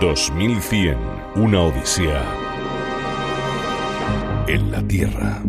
[0.00, 0.98] 2100,
[1.36, 2.22] una odisea
[4.46, 5.42] en la Tierra.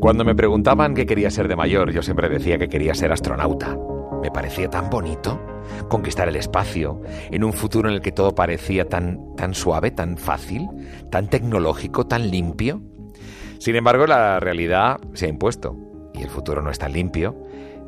[0.00, 3.78] Cuando me preguntaban qué quería ser de mayor, yo siempre decía que quería ser astronauta.
[4.20, 5.40] Me parecía tan bonito
[5.88, 10.18] conquistar el espacio en un futuro en el que todo parecía tan, tan suave, tan
[10.18, 10.66] fácil,
[11.12, 12.82] tan tecnológico, tan limpio.
[13.58, 15.76] Sin embargo, la realidad se ha impuesto
[16.12, 17.36] y el futuro no es tan limpio,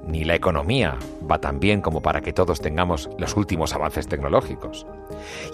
[0.07, 0.97] ni la economía
[1.31, 4.87] va tan bien como para que todos tengamos los últimos avances tecnológicos.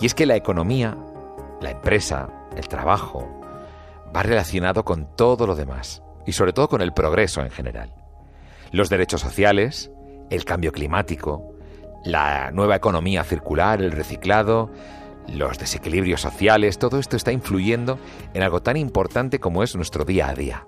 [0.00, 0.96] Y es que la economía,
[1.60, 3.40] la empresa, el trabajo,
[4.14, 7.92] va relacionado con todo lo demás y sobre todo con el progreso en general.
[8.70, 9.90] Los derechos sociales,
[10.30, 11.54] el cambio climático,
[12.04, 14.70] la nueva economía circular, el reciclado,
[15.28, 17.98] los desequilibrios sociales, todo esto está influyendo
[18.34, 20.66] en algo tan importante como es nuestro día a día.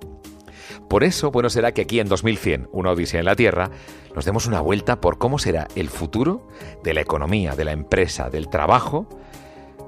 [0.88, 3.70] Por eso, bueno será que aquí en 2100, una odisea en la Tierra,
[4.14, 6.46] nos demos una vuelta por cómo será el futuro
[6.82, 9.06] de la economía, de la empresa, del trabajo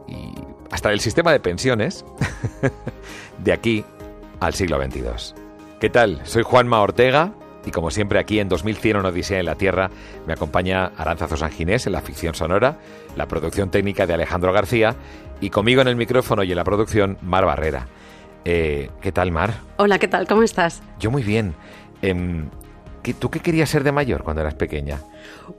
[0.06, 0.34] y
[0.70, 2.04] hasta del sistema de pensiones
[3.38, 3.84] de aquí
[4.40, 5.34] al siglo XXII.
[5.80, 6.20] ¿Qué tal?
[6.24, 7.32] Soy Juanma Ortega
[7.64, 9.90] y como siempre aquí en 2100 una odisea en la Tierra
[10.26, 12.78] me acompaña Aranzazo San Ginés en la ficción sonora,
[13.16, 14.96] la producción técnica de Alejandro García
[15.40, 17.86] y conmigo en el micrófono y en la producción Mar Barrera.
[18.44, 19.54] Eh, ¿Qué tal, Mar?
[19.76, 20.26] Hola, ¿qué tal?
[20.26, 20.82] ¿Cómo estás?
[20.98, 21.54] Yo muy bien.
[22.02, 22.48] Em,
[23.18, 24.98] ¿Tú qué querías ser de mayor cuando eras pequeña?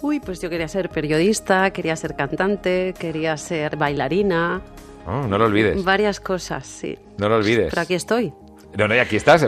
[0.02, 4.62] Uy, pues yo quería ser periodista, quería ser cantante, quería ser bailarina.
[5.08, 5.84] Oh, no lo olvides.
[5.84, 6.98] Varias cosas, sí.
[7.18, 7.70] No lo olvides.
[7.72, 8.34] Pero aquí estoy.
[8.78, 9.46] No, no, y aquí estás,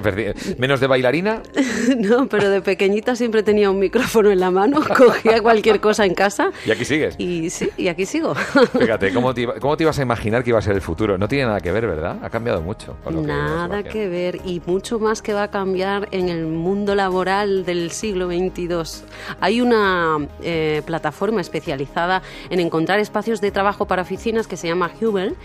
[0.57, 1.43] menos de bailarina.
[1.97, 6.15] no, pero de pequeñita siempre tenía un micrófono en la mano, cogía cualquier cosa en
[6.15, 6.51] casa.
[6.65, 7.15] Y aquí sigues.
[7.19, 8.33] Y sí, y aquí sigo.
[8.35, 11.17] Fíjate, ¿cómo te, ¿cómo te ibas a imaginar que iba a ser el futuro?
[11.17, 12.17] No tiene nada que ver, ¿verdad?
[12.23, 12.97] Ha cambiado mucho.
[13.09, 17.91] nada que, ver y mucho más que va a cambiar en el mundo laboral del
[17.91, 19.05] siglo XXII.
[19.39, 24.91] Hay una eh, plataforma especializada en encontrar espacios de trabajo para oficinas que se llama
[24.99, 25.35] Hubel,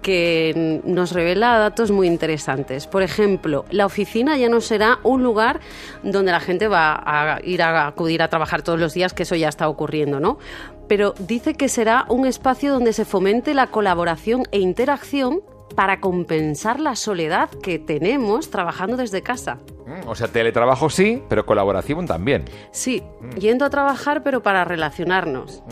[0.00, 2.86] que nos revela datos muy interesantes.
[2.86, 5.60] Por ejemplo, ejemplo, la oficina ya no será un lugar
[6.02, 9.34] donde la gente va a ir a acudir a trabajar todos los días, que eso
[9.34, 10.38] ya está ocurriendo, ¿no?
[10.86, 15.40] Pero dice que será un espacio donde se fomente la colaboración e interacción
[15.74, 19.58] para compensar la soledad que tenemos trabajando desde casa.
[19.86, 22.44] Mm, o sea, teletrabajo sí, pero colaboración también.
[22.70, 23.30] Sí, mm.
[23.38, 25.62] yendo a trabajar, pero para relacionarnos.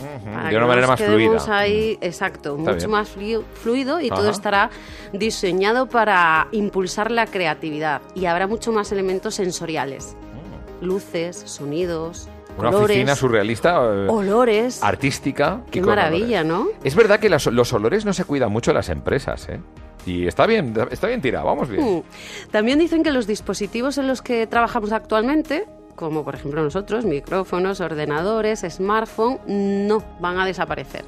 [0.49, 1.57] de una manera más fluida.
[1.57, 2.05] ahí, mm.
[2.05, 4.69] exacto, mucho más fluido y todo estará
[5.13, 8.01] diseñado para impulsar la creatividad.
[8.13, 10.15] Y habrá mucho más elementos sensoriales.
[10.81, 13.75] Luces, sonidos, una oficina surrealista.
[13.75, 14.81] Eh, olores.
[14.83, 15.61] Artística.
[15.71, 16.67] Qué maravilla, ¿no?
[16.83, 19.59] Es verdad que los, olores no se cuidan mucho las empresas, ¿eh?
[20.05, 21.97] Y está bien, está bien tirado, vamos bien.
[21.97, 22.03] Mm.
[22.51, 27.79] También dicen que los dispositivos en los que trabajamos actualmente, como por ejemplo nosotros, micrófonos,
[27.79, 31.05] ordenadores, smartphone, no van a desaparecer.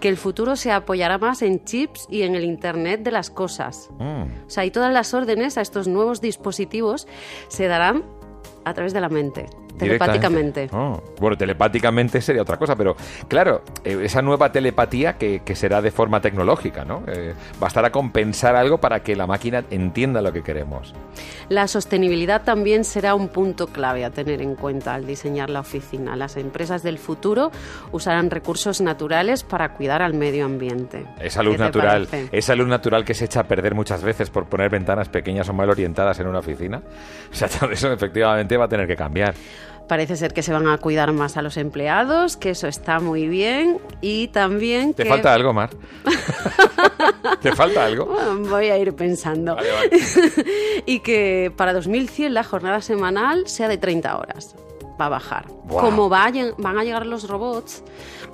[0.00, 3.88] Que el futuro se apoyará más en chips y en el Internet de las cosas.
[3.98, 4.22] Mm.
[4.46, 7.06] O sea, y todas las órdenes a estos nuevos dispositivos
[7.48, 8.04] se darán
[8.64, 9.46] a través de la mente.
[9.78, 10.68] Telepáticamente.
[10.72, 12.96] Oh, bueno, telepáticamente sería otra cosa, pero
[13.28, 17.02] claro, eh, esa nueva telepatía que, será de forma tecnológica, ¿no?
[17.06, 20.94] Eh, bastará con pensar algo para que la máquina entienda lo que queremos.
[21.48, 26.16] La sostenibilidad también será un punto clave a tener en cuenta al diseñar la oficina.
[26.16, 27.50] Las empresas del futuro
[27.92, 31.04] usarán recursos naturales para cuidar al medio ambiente.
[31.20, 34.70] Esa luz natural, esa luz natural que se echa a perder muchas veces por poner
[34.70, 36.82] ventanas pequeñas o mal orientadas en una oficina.
[37.30, 39.34] O sea, todo eso efectivamente va a tener que cambiar.
[39.90, 43.26] Parece ser que se van a cuidar más a los empleados, que eso está muy
[43.26, 43.80] bien.
[44.00, 45.70] Y también ¿Te falta algo, Mar?
[47.42, 48.06] ¿Te falta algo?
[48.48, 49.56] voy a ir pensando.
[50.86, 54.54] y que para 2100 la jornada semanal sea de 30 horas.
[55.00, 55.46] Va a bajar.
[55.68, 57.82] Como vayan, van a llegar los robots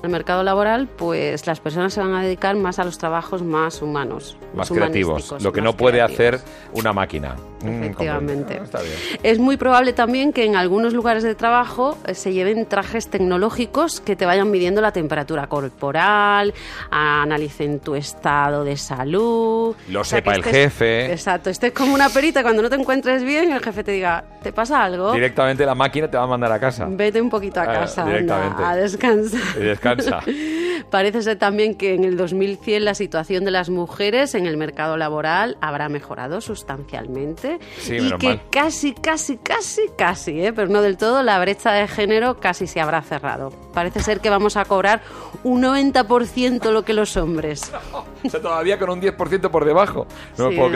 [0.03, 3.82] al mercado laboral, pues las personas se van a dedicar más a los trabajos más
[3.82, 4.37] humanos.
[4.54, 5.34] Más creativos.
[5.43, 6.41] Lo que no puede hacer
[6.72, 7.37] una máquina.
[7.62, 8.60] Mm, Efectivamente.
[8.72, 8.78] Ah,
[9.22, 14.00] es muy probable también que en algunos lugares de trabajo eh, se lleven trajes tecnológicos
[14.00, 16.53] que te vayan midiendo la temperatura corporal,
[16.91, 19.74] analicen tu estado de salud.
[19.89, 21.12] Lo sepa el jefe.
[21.12, 24.53] Exacto, estés como una perita cuando no te encuentres bien, el jefe te diga, ¿te
[24.53, 25.12] pasa algo?
[25.12, 26.87] Directamente la máquina te va a mandar a casa.
[26.89, 29.41] Vete un poquito a ah, casa, a descansar.
[29.57, 30.21] Y descansa.
[30.91, 34.97] Parece ser también que en el 2100 la situación de las mujeres en el mercado
[34.97, 37.59] laboral habrá mejorado sustancialmente
[37.89, 40.53] y que casi, casi, casi, casi, ¿eh?
[40.53, 43.53] pero no del todo, la brecha de género casi se habrá cerrado.
[43.75, 45.03] Parece ser que vamos a cobrar
[45.43, 47.73] un 90% lo que los hombres.
[48.25, 50.07] o sea, todavía con un 10% por debajo.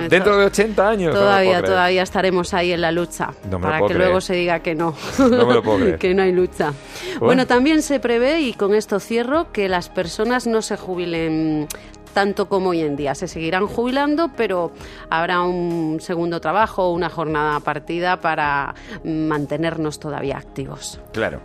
[0.09, 1.15] dentro de 80 años.
[1.15, 3.31] Todavía, todavía estaremos ahí en la lucha.
[3.61, 4.95] para que luego se diga que no.
[5.19, 5.99] No me lo puedo creer.
[6.01, 6.73] que no hay lucha.
[7.13, 7.27] Bueno.
[7.27, 11.69] bueno, también se prevé, y con esto cierro, que las personas no se jubilen
[12.13, 13.15] tanto como hoy en día.
[13.15, 14.73] Se seguirán jubilando, pero
[15.09, 18.75] habrá un segundo trabajo, una jornada partida para
[19.05, 21.01] mantenernos todavía activos.
[21.13, 21.41] Claro.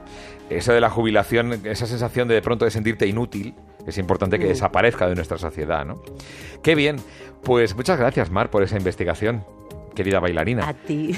[0.50, 3.56] Eso de la jubilación, esa sensación de de pronto de sentirte inútil,
[3.88, 4.50] es importante que mm.
[4.50, 6.02] desaparezca de nuestra sociedad, ¿no?
[6.62, 6.98] Qué bien.
[7.44, 9.44] Pues muchas gracias, Mar, por esa investigación
[9.96, 10.68] querida bailarina.
[10.68, 11.16] A ti.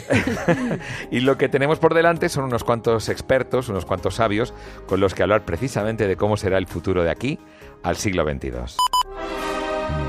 [1.12, 4.54] y lo que tenemos por delante son unos cuantos expertos, unos cuantos sabios,
[4.86, 7.40] con los que hablar precisamente de cómo será el futuro de aquí
[7.84, 8.78] al siglo XXII.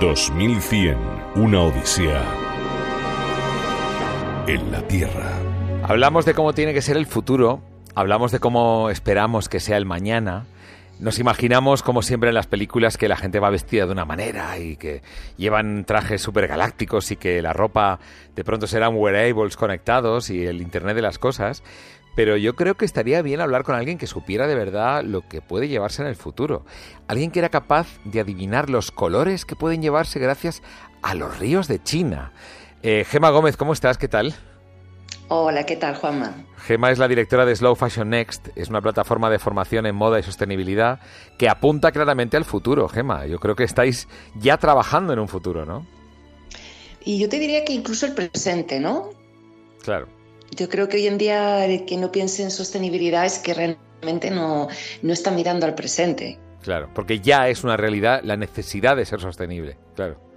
[0.01, 0.97] 2100,
[1.37, 2.23] una odisea
[4.47, 5.33] en la Tierra.
[5.83, 7.61] Hablamos de cómo tiene que ser el futuro,
[7.95, 10.47] hablamos de cómo esperamos que sea el mañana,
[11.01, 14.59] nos imaginamos, como siempre en las películas, que la gente va vestida de una manera
[14.59, 15.03] y que
[15.37, 18.01] llevan trajes super galácticos y que la ropa
[18.35, 21.63] de pronto serán wearables conectados y el Internet de las cosas.
[22.17, 25.41] Pero yo creo que estaría bien hablar con alguien que supiera de verdad lo que
[25.41, 26.65] puede llevarse en el futuro.
[27.07, 30.63] Alguien que era capaz de adivinar los colores que pueden llevarse gracias
[31.01, 32.33] a los ríos de China.
[32.83, 33.99] Eh, Gema Gómez, ¿cómo estás?
[33.99, 34.35] ¿Qué tal?
[35.29, 36.35] Hola, ¿qué tal, Juanma?
[36.57, 40.19] Gema es la directora de Slow Fashion Next, es una plataforma de formación en moda
[40.19, 41.01] y sostenibilidad
[41.39, 43.27] que apunta claramente al futuro, Gema.
[43.27, 45.87] Yo creo que estáis ya trabajando en un futuro, ¿no?
[47.05, 49.11] Y yo te diría que incluso el presente, ¿no?
[49.83, 50.09] Claro.
[50.51, 54.31] Yo creo que hoy en día el que no piense en sostenibilidad es que realmente
[54.31, 54.69] no,
[55.03, 56.39] no está mirando al presente.
[56.63, 60.28] Claro, porque ya es una realidad la necesidad de ser sostenible, claro.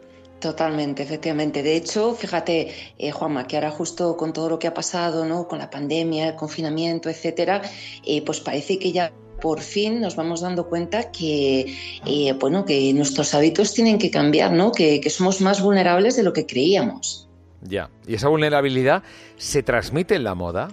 [0.41, 1.61] Totalmente, efectivamente.
[1.61, 5.47] De hecho, fíjate, eh, Juanma, que ahora justo con todo lo que ha pasado, ¿no?
[5.47, 7.61] Con la pandemia, el confinamiento, etcétera,
[8.03, 11.77] eh, pues parece que ya por fin nos vamos dando cuenta que,
[12.07, 14.71] eh, bueno, que nuestros hábitos tienen que cambiar, ¿no?
[14.71, 17.29] Que, que somos más vulnerables de lo que creíamos.
[17.61, 17.91] Ya.
[18.07, 19.03] ¿Y esa vulnerabilidad
[19.37, 20.69] se transmite en la moda?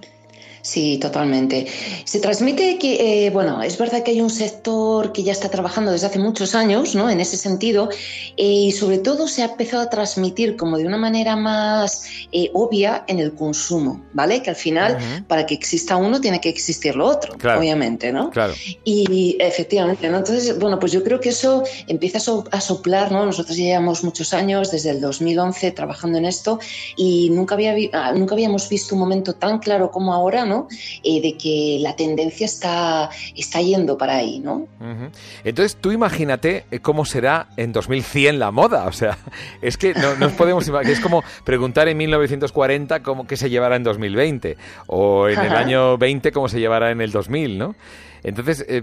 [0.62, 1.66] Sí, totalmente.
[2.04, 5.92] Se transmite que, eh, bueno, es verdad que hay un sector que ya está trabajando
[5.92, 7.08] desde hace muchos años, ¿no?
[7.08, 7.88] En ese sentido,
[8.36, 12.50] eh, y sobre todo se ha empezado a transmitir como de una manera más eh,
[12.54, 14.42] obvia en el consumo, ¿vale?
[14.42, 18.30] Que al final, para que exista uno, tiene que existir lo otro, obviamente, ¿no?
[18.30, 18.54] Claro.
[18.84, 20.18] Y efectivamente, ¿no?
[20.18, 22.18] Entonces, bueno, pues yo creo que eso empieza
[22.50, 23.24] a soplar, ¿no?
[23.24, 26.58] Nosotros ya llevamos muchos años, desde el 2011, trabajando en esto,
[26.96, 30.57] y nunca, había, ah, nunca habíamos visto un momento tan claro como ahora, ¿no?
[31.04, 34.66] Eh, de que la tendencia está, está yendo para ahí, ¿no?
[35.44, 39.18] Entonces tú imagínate eh, cómo será en 2100 la moda, o sea,
[39.62, 43.76] es que no nos podemos imaginar, es como preguntar en 1940 cómo que se llevará
[43.76, 44.56] en 2020
[44.86, 47.74] o en el año 20 cómo se llevará en el 2000, ¿no?
[48.22, 48.82] Entonces, eh,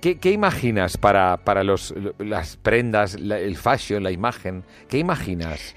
[0.00, 4.64] ¿qué, imaginas para, para los, las prendas, el fashion, la imagen?
[4.88, 5.74] ¿Qué imaginas?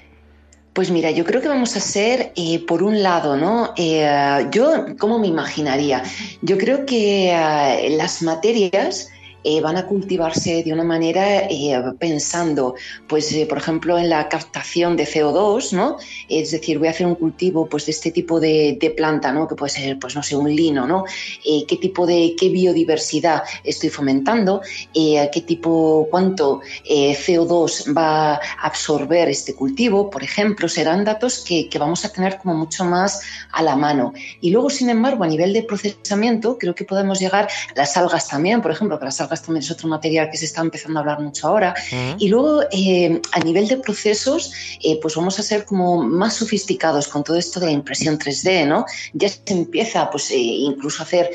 [0.73, 3.73] Pues mira, yo creo que vamos a ser, eh, por un lado, ¿no?
[3.75, 6.03] Eh, yo, ¿cómo me imaginaría?
[6.41, 9.09] Yo creo que eh, las materias
[9.43, 12.75] eh, van a cultivarse de una manera eh, pensando,
[13.07, 15.95] pues, eh, por ejemplo, en la captación de CO2, ¿no?
[16.27, 19.47] Es decir, voy a hacer un cultivo pues, de este tipo de, planta, ¿no?
[19.47, 21.05] Que puede ser, pues, no sé, un lino, ¿no?
[21.43, 24.61] ¿Qué tipo de, qué biodiversidad estoy fomentando?
[24.93, 30.09] ¿Qué tipo, cuánto CO2 va a absorber este cultivo?
[30.09, 33.21] Por ejemplo, serán datos que, que vamos a tener como mucho más
[33.51, 34.13] a la mano.
[34.41, 38.27] Y luego, sin embargo, a nivel de procesamiento, creo que podemos llegar a las algas
[38.27, 41.01] también, por ejemplo, que las algas también es otro material que se está empezando a
[41.01, 41.73] hablar mucho ahora.
[42.17, 44.51] Y luego, eh, a nivel de procesos,
[44.83, 48.65] eh, pues vamos a ser como más sofisticados con todo esto de la impresión 3D,
[48.67, 48.85] ¿no?
[49.13, 51.29] Ya se empieza, pues, eh, incluso a hacer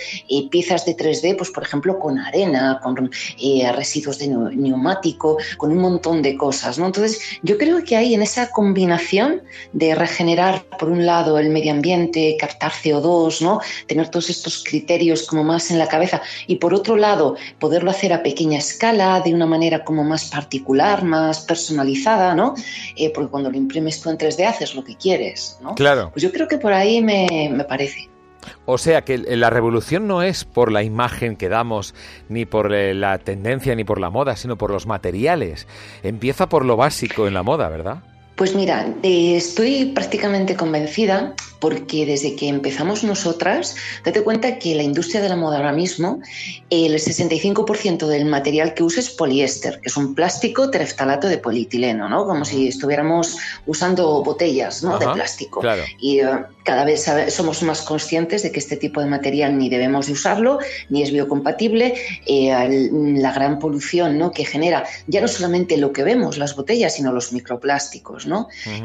[0.51, 3.11] piezas de 3D, pues, por ejemplo, con arena, con
[3.75, 6.87] residuos de neumático, con un montón de cosas, ¿no?
[6.87, 9.43] Entonces, yo creo que hay en esa combinación
[9.73, 13.61] de regenerar, por un lado, el medio ambiente, captar CO2, ¿no?
[13.87, 18.13] Tener todos estos criterios como más en la cabeza y, por otro lado, poder hacer
[18.13, 22.55] a pequeña escala, de una manera como más particular, más personalizada, ¿no?
[22.97, 25.75] Eh, porque cuando lo imprimes tú en 3D haces lo que quieres, ¿no?
[25.75, 26.11] Claro.
[26.13, 28.09] Pues yo creo que por ahí me, me parece.
[28.67, 31.95] O sea que la revolución no es por la imagen que damos,
[32.29, 35.67] ni por eh, la tendencia, ni por la moda, sino por los materiales.
[36.03, 38.03] Empieza por lo básico en la moda, ¿verdad?
[38.37, 43.75] Pues mira, eh, estoy prácticamente convencida porque desde que empezamos nosotras,
[44.05, 46.21] date cuenta que la industria de la moda ahora mismo,
[46.69, 52.07] el 65% del material que usa es poliéster, que es un plástico tereftalato de polietileno,
[52.09, 52.27] ¿no?
[52.27, 54.99] Como si estuviéramos usando botellas ¿no?
[54.99, 55.63] de plástico.
[55.99, 56.29] Y eh,
[56.65, 60.59] cada vez somos más conscientes de que este tipo de material ni debemos de usarlo,
[60.91, 61.95] ni es biocompatible.
[62.27, 64.33] Eh, la gran polución ¿no?
[64.33, 68.24] que genera ya no solamente lo que vemos, las botellas, sino los microplásticos.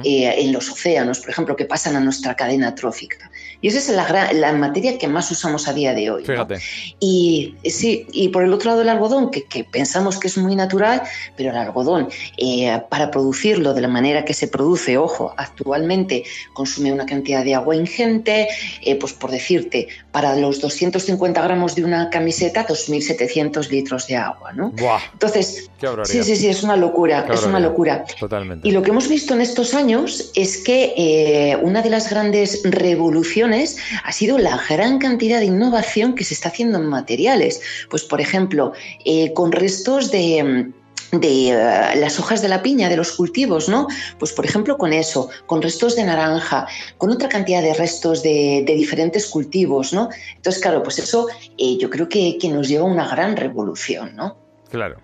[0.03, 3.29] Eh, en los océanos, por ejemplo, que pasan a nuestra cadena trófica.
[3.62, 6.25] Y esa es la, la materia que más usamos a día de hoy.
[6.25, 6.60] Fíjate.
[7.00, 11.01] Y sí, y por el otro lado el algodón, que, pensamos que es muy natural,
[11.36, 16.91] pero el algodón, eh, para producirlo de la manera que se produce, ojo, actualmente consume
[16.91, 18.48] una cantidad de agua ingente,
[18.81, 24.53] eh, pues por decirte, para los 250 gramos de una camiseta, 2.700 litros de agua,
[24.53, 24.74] ¿no?
[25.13, 25.69] Entonces,
[26.05, 28.05] sí, sí, sí, es una locura, es una locura.
[28.19, 28.67] Totalmente.
[28.67, 32.62] Y lo que hemos visto en estos años es que eh, una de las grandes
[32.63, 37.62] revoluciones ha sido la gran cantidad de innovación que se está haciendo en materiales.
[37.89, 38.74] Pues, por ejemplo,
[39.05, 40.71] eh, con restos de
[41.12, 43.88] eh, las hojas de la piña de los cultivos, ¿no?
[44.19, 46.67] Pues por ejemplo con eso, con restos de naranja,
[46.98, 50.09] con otra cantidad de restos de, diferentes cultivos, ¿no?
[50.36, 54.38] Entonces, claro, pues eso yo creo que, nos lleva a una gran revolución, ¿no?
[54.69, 54.98] Claro.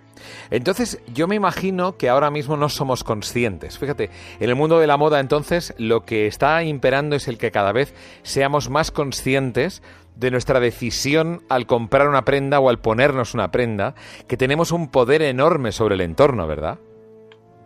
[0.51, 3.77] Entonces, yo me imagino que ahora mismo no somos conscientes.
[3.77, 7.51] Fíjate, en el mundo de la moda entonces lo que está imperando es el que
[7.51, 9.81] cada vez seamos más conscientes
[10.15, 13.95] de nuestra decisión al comprar una prenda o al ponernos una prenda,
[14.27, 16.79] que tenemos un poder enorme sobre el entorno, ¿verdad?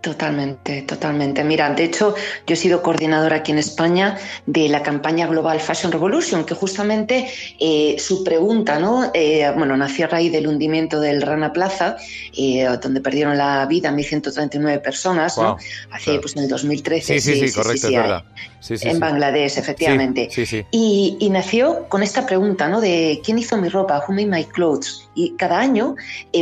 [0.01, 1.43] Totalmente, totalmente.
[1.43, 2.15] Mira, de hecho,
[2.47, 7.27] yo he sido coordinadora aquí en España de la campaña Global Fashion Revolution, que justamente
[7.59, 9.11] eh, su pregunta, ¿no?
[9.13, 11.97] Eh, bueno, nació a raíz del hundimiento del Rana Plaza,
[12.37, 15.57] eh, donde perdieron la vida 1.139 personas, ¿no?
[15.91, 17.19] Hace, pues, en el 2013.
[17.19, 18.23] Sí, sí, sí, correcto, es verdad.
[18.69, 20.29] en Bangladesh, efectivamente.
[20.71, 22.79] Y, y, nació con esta pregunta, ¿no?
[22.79, 24.01] De ¿quién hizo mi ropa?
[24.07, 25.09] Who made my clothes?
[25.13, 25.97] Y cada año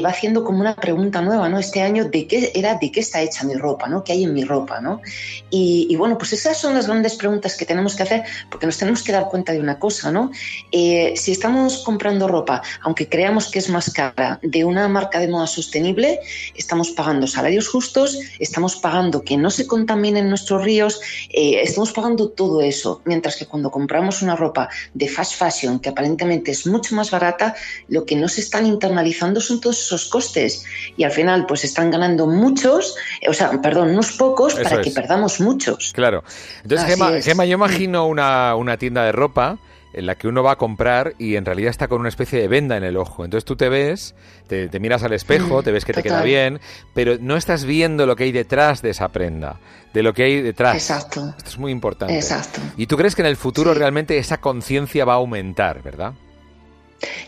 [0.06, 1.58] va haciendo como una pregunta nueva, ¿no?
[1.58, 4.04] Este año, ¿de qué era, de qué está hecha mi ropa, ¿no?
[4.04, 5.02] ¿Qué hay en mi ropa, ¿no?
[5.50, 9.04] Y, bueno, pues esas son las grandes preguntas que tenemos que hacer porque nos tenemos
[9.04, 10.32] que dar cuenta de una cosa, ¿no?
[10.72, 15.28] Eh, si estamos comprando ropa, aunque creamos que es más cara, de una marca de
[15.28, 16.20] moda sostenible,
[16.56, 21.00] estamos pagando salarios justos, estamos pagando que no se contaminen nuestros ríos,
[21.30, 25.90] eh, estamos pagando todo eso, mientras que cuando compramos una ropa de fast fashion, que
[25.90, 27.56] aparentemente es mucho más barata,
[27.88, 31.92] lo que no se están internalizando son todos esos costes y al final pues están
[31.92, 32.96] ganando muchos,
[33.28, 35.92] o sea, perdón, unos pocos para que perdamos muchos.
[35.94, 36.24] Claro.
[36.64, 39.58] Entonces, Gema, yo imagino una, una tienda de ropa
[39.94, 42.48] en la que uno va a comprar y en realidad está con una especie de
[42.48, 43.26] venda en el ojo.
[43.26, 44.14] Entonces tú te ves,
[44.48, 46.60] te, miras al espejo, mm, te ves que te queda bien,
[46.94, 49.60] pero no estás viendo lo que hay detrás de esa prenda,
[49.94, 50.76] de lo que hay detrás.
[50.76, 51.34] Exacto.
[51.38, 52.16] Esto es muy importante.
[52.16, 52.62] Exacto.
[52.78, 56.14] Y tú crees que en el futuro realmente esa conciencia va a aumentar, ¿verdad?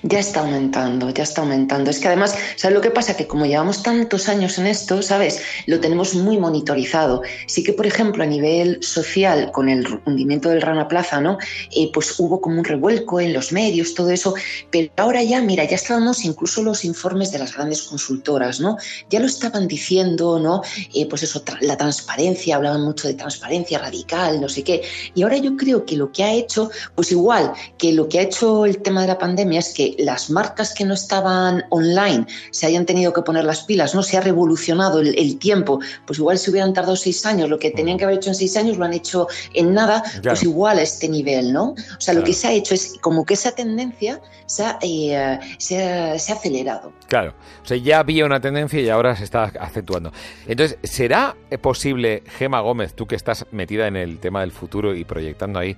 [0.01, 1.91] Ya está aumentando, ya está aumentando.
[1.91, 3.15] Es que además, ¿sabes lo que pasa?
[3.15, 5.41] Que como llevamos tantos años en esto, ¿sabes?
[5.67, 7.21] Lo tenemos muy monitorizado.
[7.47, 11.37] Sí que, por ejemplo, a nivel social, con el hundimiento del Rana Plaza, ¿no?
[11.75, 14.33] Eh, pues hubo como un revuelco en los medios, todo eso.
[14.71, 18.77] Pero ahora ya, mira, ya estábamos incluso los informes de las grandes consultoras, ¿no?
[19.09, 20.61] Ya lo estaban diciendo, ¿no?
[20.93, 24.81] Eh, pues eso, la transparencia, hablaban mucho de transparencia radical, no sé qué.
[25.13, 28.23] Y ahora yo creo que lo que ha hecho, pues igual que lo que ha
[28.23, 32.65] hecho el tema de la pandemia, es que las marcas que no estaban online se
[32.65, 36.51] hayan tenido que poner las pilas, no se ha revolucionado el, tiempo, pues igual si
[36.51, 38.93] hubieran tardado seis años, lo que tenían que haber hecho en seis años lo han
[38.93, 41.71] hecho en nada, pues igual a este nivel, ¿no?
[41.71, 45.39] O sea, lo que se ha hecho es como que esa tendencia se ha, eh,
[45.57, 46.91] se ha, acelerado.
[47.07, 50.11] Claro, o sea, ya había una tendencia y ahora se está acentuando.
[50.47, 55.03] Entonces, ¿será posible, Gema Gómez, tú que estás metida en el tema del futuro y
[55.05, 55.77] proyectando ahí,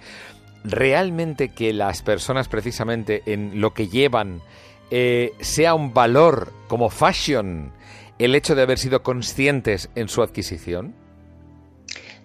[0.63, 4.41] realmente que las personas precisamente en lo que llevan
[4.89, 7.71] eh, sea un valor como fashion
[8.19, 10.93] el hecho de haber sido conscientes en su adquisición?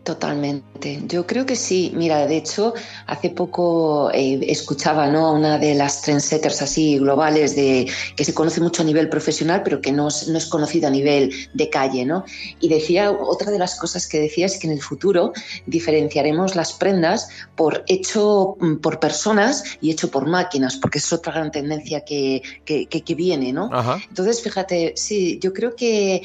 [0.06, 1.02] Totalmente.
[1.08, 1.90] Yo creo que sí.
[1.96, 2.74] Mira, de hecho,
[3.08, 5.26] hace poco eh, escuchaba ¿no?
[5.26, 9.64] a una de las trendsetters así globales de que se conoce mucho a nivel profesional,
[9.64, 12.24] pero que no es, no es conocida a nivel de calle, ¿no?
[12.60, 15.32] Y decía, otra de las cosas que decía es que en el futuro
[15.66, 21.32] diferenciaremos las prendas por hecho mm, por personas y hecho por máquinas, porque es otra
[21.32, 23.70] gran tendencia que, que, que, viene, ¿no?
[24.08, 26.22] Entonces, fíjate, sí, yo creo que,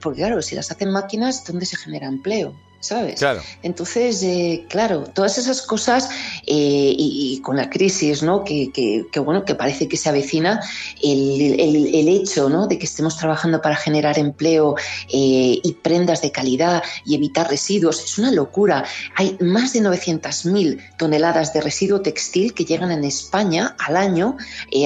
[0.00, 2.56] porque claro, si las hacen máquinas, ¿dónde se genera empleo?
[2.80, 3.20] ¿Sabes?
[3.20, 3.42] Claro.
[3.62, 6.08] Entonces, eh, claro, todas esas cosas
[6.46, 8.42] eh, y, con la crisis, ¿no?
[8.42, 10.60] Que, que, bueno, que parece que se avecina
[11.02, 12.66] el, el, hecho, ¿no?
[12.66, 14.76] De que estemos trabajando para generar empleo
[15.12, 18.84] eh, y prendas de calidad y evitar residuos, es una locura.
[19.16, 24.36] Hay más de 900.000 toneladas de residuo textil que llegan en España al año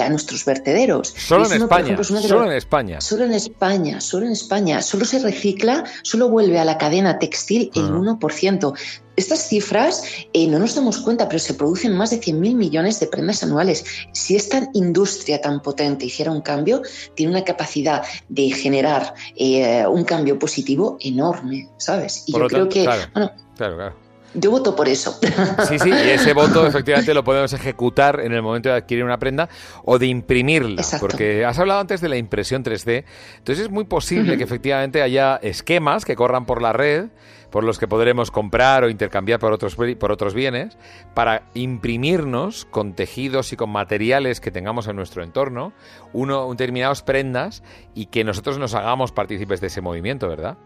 [0.03, 1.15] a nuestros vertederos.
[1.17, 3.01] Solo en España, solo en España.
[3.01, 4.83] Solo en España, solo en España.
[4.83, 8.75] Solo se recicla, solo vuelve a la cadena textil el 1%.
[9.17, 13.07] Estas cifras eh, no nos damos cuenta, pero se producen más de 100.000 millones de
[13.07, 13.85] prendas anuales.
[14.12, 16.83] Si esta industria tan potente hiciera un cambio,
[17.14, 22.25] tiene una capacidad de generar eh, un cambio positivo enorme, ¿sabes?
[22.26, 24.03] Y yo creo que, bueno, claro, claro.
[24.35, 25.19] Yo voto por eso.
[25.69, 29.19] Sí, sí, y ese voto efectivamente lo podemos ejecutar en el momento de adquirir una
[29.19, 29.49] prenda
[29.85, 30.83] o de imprimirla.
[31.00, 33.05] Porque has hablado antes de la impresión 3D.
[33.38, 37.07] Entonces es muy posible que efectivamente haya esquemas que corran por la red
[37.55, 40.76] por los que podremos comprar o intercambiar por otros, por otros bienes,
[41.14, 45.73] para imprimirnos con tejidos y con materiales que tengamos en nuestro entorno,
[46.12, 47.62] uno, determinados prendas
[47.95, 50.59] y que nosotros nos hagamos partícipes de ese movimiento, ¿verdad?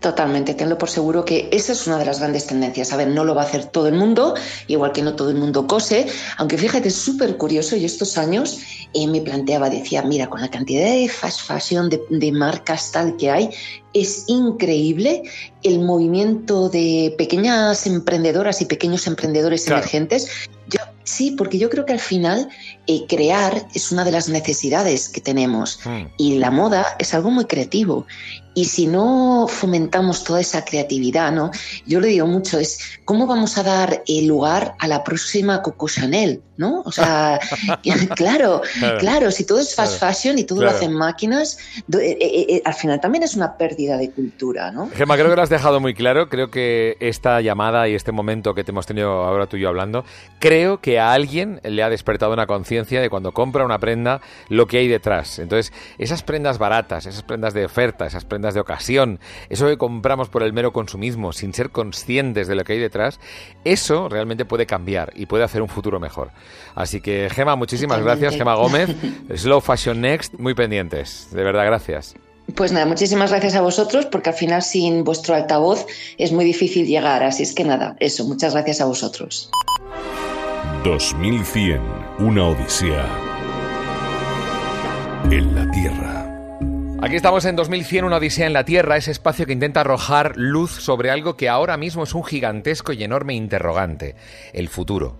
[0.00, 2.90] Totalmente, tenlo por seguro que esa es una de las grandes tendencias.
[2.92, 4.34] A ver, no lo va a hacer todo el mundo,
[4.66, 6.06] igual que no todo el mundo cose,
[6.38, 8.60] aunque fíjate, es súper curioso y estos años
[8.94, 13.30] eh, me planteaba, decía, mira, con la cantidad de fast fashion, de, marcas tal que
[13.30, 13.50] hay,
[13.92, 15.22] es increíble
[15.62, 20.30] el movimiento de pequeñas emprendedoras y pequeños emprendedores emergentes.
[21.04, 22.48] sí, porque yo creo que al final
[22.86, 26.06] eh, crear es una de las necesidades que tenemos hmm.
[26.16, 28.06] y la moda es algo muy creativo
[28.54, 31.50] y si no fomentamos toda esa creatividad, ¿no?
[31.86, 36.42] Yo le digo mucho, es cómo vamos a dar lugar a la próxima Coco Chanel,
[36.60, 36.82] ¿no?
[36.84, 37.40] O sea,
[38.14, 38.60] claro,
[38.98, 41.58] claro, si todo es fast fashion y todo lo hacen máquinas,
[41.90, 44.90] eh, eh, eh, al final también es una pérdida de cultura, ¿no?
[44.90, 46.28] Gemma, creo que lo has dejado muy claro.
[46.28, 49.70] Creo que esta llamada y este momento que te hemos tenido ahora tú y yo
[49.70, 50.04] hablando,
[50.38, 54.66] creo que a alguien le ha despertado una conciencia de cuando compra una prenda lo
[54.66, 55.38] que hay detrás.
[55.38, 60.28] Entonces, esas prendas baratas, esas prendas de oferta, esas prendas de ocasión, eso que compramos
[60.28, 63.18] por el mero consumismo sin ser conscientes de lo que hay detrás,
[63.64, 66.32] eso realmente puede cambiar y puede hacer un futuro mejor.
[66.74, 68.90] Así que Gema, muchísimas gracias, Gema Gómez,
[69.34, 72.14] Slow Fashion Next, muy pendientes, de verdad, gracias.
[72.54, 75.86] Pues nada, muchísimas gracias a vosotros, porque al final sin vuestro altavoz
[76.18, 79.50] es muy difícil llegar, así es que nada, eso, muchas gracias a vosotros.
[80.84, 81.80] 2100,
[82.20, 83.06] una odisea
[85.30, 86.26] en la Tierra.
[87.02, 90.70] Aquí estamos en 2100, una odisea en la Tierra, ese espacio que intenta arrojar luz
[90.70, 94.16] sobre algo que ahora mismo es un gigantesco y enorme interrogante,
[94.52, 95.16] el futuro.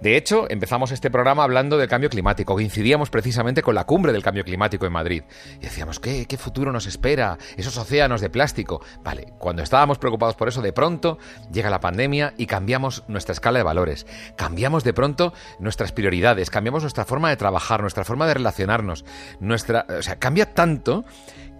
[0.00, 2.54] De hecho, empezamos este programa hablando del cambio climático.
[2.54, 5.24] Coincidíamos precisamente con la cumbre del cambio climático en Madrid.
[5.58, 7.36] Y decíamos, ¿qué, ¿qué futuro nos espera?
[7.56, 8.82] Esos océanos de plástico.
[9.02, 11.18] Vale, cuando estábamos preocupados por eso, de pronto
[11.52, 14.06] llega la pandemia y cambiamos nuestra escala de valores.
[14.36, 19.04] Cambiamos de pronto nuestras prioridades, cambiamos nuestra forma de trabajar, nuestra forma de relacionarnos.
[19.38, 21.04] Nuestra, o sea, cambia tanto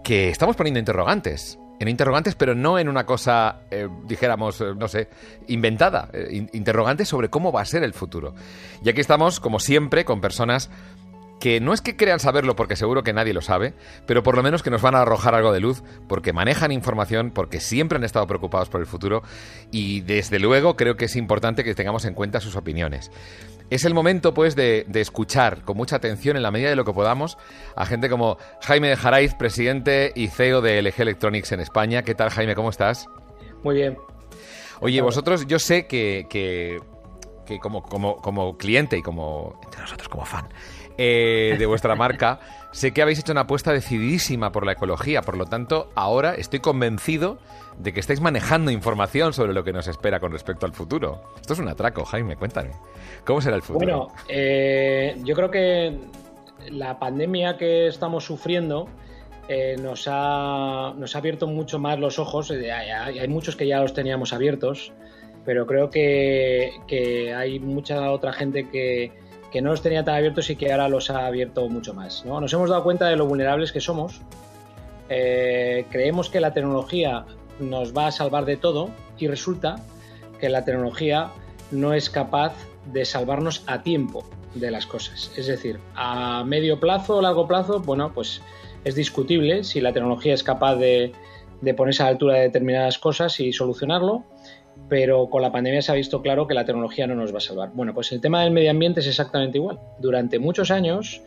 [0.03, 4.87] que estamos poniendo interrogantes en interrogantes, pero no en una cosa, eh, dijéramos, eh, no
[4.87, 5.09] sé,
[5.47, 6.09] inventada.
[6.13, 8.35] Eh, interrogantes sobre cómo va a ser el futuro.
[8.83, 10.69] Y aquí estamos, como siempre, con personas
[11.39, 13.73] que no es que crean saberlo porque seguro que nadie lo sabe,
[14.05, 17.31] pero por lo menos que nos van a arrojar algo de luz porque manejan información,
[17.31, 19.23] porque siempre han estado preocupados por el futuro
[19.71, 23.09] y desde luego creo que es importante que tengamos en cuenta sus opiniones.
[23.71, 26.91] Es el momento, pues, de, escuchar con mucha atención, en la medida de lo que
[26.91, 27.37] podamos,
[27.73, 32.03] a gente como Jaime de Jaraiz, presidente y CEO de LG Electronics en España.
[32.03, 32.53] ¿Qué tal, Jaime?
[32.53, 33.07] ¿Cómo estás?
[33.63, 33.97] Muy bien.
[34.81, 36.81] Oye, vosotros, yo sé que, que,
[37.59, 40.49] como, como, como cliente y como, entre nosotros, como fan,
[40.97, 42.41] eh, de vuestra marca,
[42.73, 45.21] sé que habéis hecho una apuesta decididísima por la ecología.
[45.21, 47.39] Por lo tanto, ahora estoy convencido
[47.77, 51.21] de que estáis manejando información sobre lo que nos espera con respecto al futuro.
[51.39, 52.71] Esto es un atraco, Jaime, cuéntame.
[53.25, 53.85] ¿Cómo será el futuro?
[53.85, 55.99] Bueno, eh, yo creo que
[56.69, 58.87] la pandemia que estamos sufriendo
[59.47, 62.51] eh, nos, ha, nos ha abierto mucho más los ojos.
[62.51, 64.91] Hay, hay, muchos que ya los teníamos abiertos,
[65.45, 69.11] pero creo que, hay mucha otra gente que,
[69.51, 72.23] que no los tenía tan abiertos y que ahora los ha abierto mucho más.
[72.25, 72.39] ¿no?
[72.39, 74.21] Nos hemos dado cuenta de lo vulnerables que somos.
[75.09, 77.25] Eh, creemos que la tecnología
[77.59, 79.75] nos va a salvar de todo y resulta
[80.39, 81.31] que la tecnología
[81.71, 82.53] no es capaz
[82.85, 84.23] de salvarnos a tiempo
[84.55, 85.31] de las cosas.
[85.37, 88.41] Es decir, a medio plazo o largo plazo, bueno, pues
[88.83, 91.11] es discutible si la tecnología es capaz de,
[91.61, 94.25] de ponerse a la altura de determinadas cosas y solucionarlo
[94.89, 97.41] pero con la pandemia se ha visto claro que la tecnología no nos va a
[97.41, 97.71] salvar.
[97.73, 99.79] Bueno, pues el tema del medio ambiente es exactamente igual.
[99.99, 101.21] Durante muchos años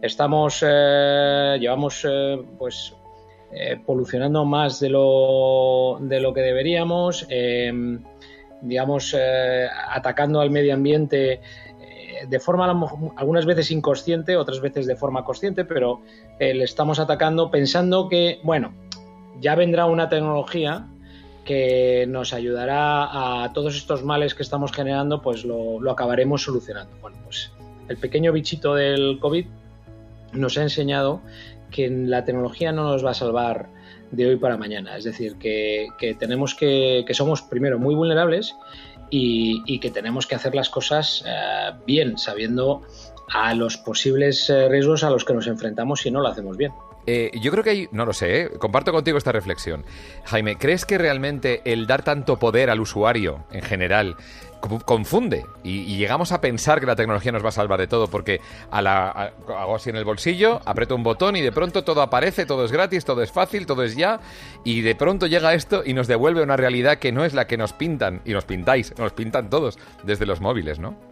[0.00, 2.94] estamos, eh, llevamos eh, pues
[3.52, 7.26] eh, polucionando más de lo, de lo que deberíamos,
[8.62, 9.16] digamos,
[9.88, 11.40] atacando al medio ambiente
[12.28, 12.70] de forma
[13.16, 16.02] algunas veces inconsciente, otras veces de forma consciente, pero
[16.38, 18.72] le estamos atacando pensando que, bueno,
[19.40, 20.86] ya vendrá una tecnología
[21.44, 26.94] que nos ayudará a todos estos males que estamos generando, pues lo, acabaremos solucionando.
[27.00, 27.50] Bueno, pues
[27.88, 29.46] el pequeño bichito del COVID
[30.32, 31.22] nos ha enseñado
[31.70, 33.68] que la tecnología no nos va a salvar
[34.10, 34.96] de hoy para mañana.
[34.96, 38.54] Es decir, que, tenemos que, que somos primero muy vulnerables
[39.10, 42.82] y, que tenemos que hacer las cosas eh, bien, sabiendo
[43.32, 46.72] a los posibles eh, riesgos a los que nos enfrentamos si no lo hacemos bien.
[47.06, 48.50] Eh, yo creo que hay, no lo sé, ¿eh?
[48.58, 49.84] comparto contigo esta reflexión.
[50.24, 54.16] Jaime, ¿crees que realmente el dar tanto poder al usuario en general
[54.60, 58.40] confunde y, llegamos a pensar que la tecnología nos va a salvar de todo porque
[58.70, 62.46] a la, hago así en el bolsillo, aprieto un botón y de pronto todo aparece,
[62.46, 64.20] todo es gratis, todo es fácil, todo es ya
[64.64, 67.56] y de pronto llega esto y nos devuelve una realidad que no es la que
[67.56, 71.10] nos pintan y nos pintáis, nos pintan todos desde los móviles, ¿no?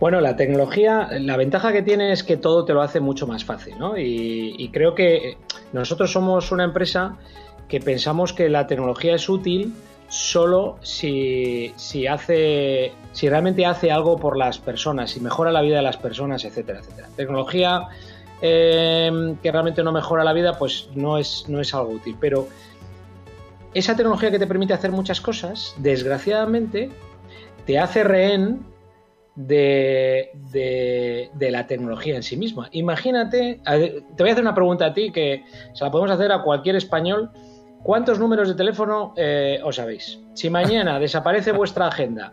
[0.00, 3.44] Bueno, la tecnología, la ventaja que tiene es que todo te lo hace mucho más
[3.44, 3.96] fácil, ¿no?
[3.96, 5.38] Y, creo que
[5.72, 7.16] nosotros somos una empresa
[7.68, 9.72] que pensamos que la tecnología es útil
[10.14, 11.74] solo si,
[12.08, 16.44] hace, si realmente hace algo por las personas, si mejora la vida de las personas,
[16.44, 17.08] etcétera, etcétera.
[17.16, 17.88] Tecnología
[18.40, 22.16] em, que realmente no mejora la vida, pues no es, no es algo útil.
[22.20, 22.46] Pero
[23.74, 26.90] esa tecnología que te permite hacer muchas cosas, desgraciadamente,
[27.66, 28.64] te hace rehén
[29.34, 30.30] de,
[31.34, 32.68] de, la tecnología en sí misma.
[32.70, 36.42] Imagínate, te voy a hacer una pregunta a ti que se la podemos hacer a
[36.42, 37.32] cualquier español.
[37.84, 40.18] ¿Cuántos números de teléfono eh, os sabéis?
[40.32, 42.32] Si mañana desaparece vuestra agenda,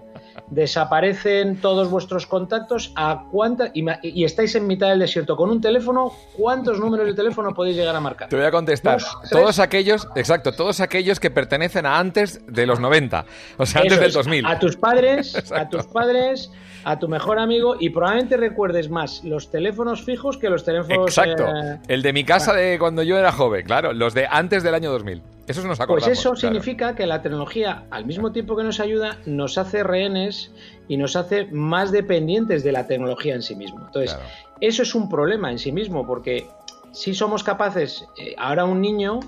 [0.50, 6.14] desaparecen todos vuestros contactos, ¿a cuánta, y, estáis en mitad del desierto con un teléfono,
[6.38, 8.30] ¿cuántos números de teléfono podéis llegar a marcar?
[8.30, 9.02] Te voy a contestar.
[9.30, 13.26] todos aquellos, exacto, todos aquellos que pertenecen a antes de los 90,
[13.58, 14.46] o sea, antes del 2000.
[14.46, 16.50] A tus padres, a tus padres,
[16.84, 21.08] a tu mejor amigo y probablemente recuerdes más los teléfonos fijos que los teléfonos...
[21.08, 24.63] Exacto, eh, el de mi casa de cuando yo era joven, claro, los de antes
[24.63, 25.22] del año 2000.
[25.48, 26.08] Eso nos acordamos.
[26.08, 30.52] Pues eso significa que la tecnología, al mismo tiempo que nos ayuda, nos hace rehenes
[30.88, 33.80] y nos hace más dependientes de la tecnología en sí mismo.
[33.86, 34.17] Entonces,
[34.62, 36.48] eso es un problema en sí mismo, porque
[36.91, 39.20] si somos capaces, eh, ahora un niño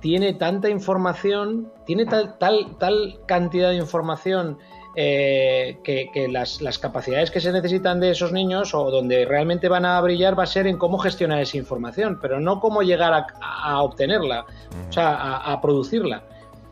[0.00, 4.58] tiene tanta información, tiene tal, tal, tal cantidad de información
[4.98, 10.00] eh, que, las, capacidades que se necesitan de esos niños o donde realmente van a
[10.00, 14.46] brillar va a ser en cómo gestionar esa información, pero no cómo llegar a, obtenerla,
[14.88, 16.24] o sea, a, producirla.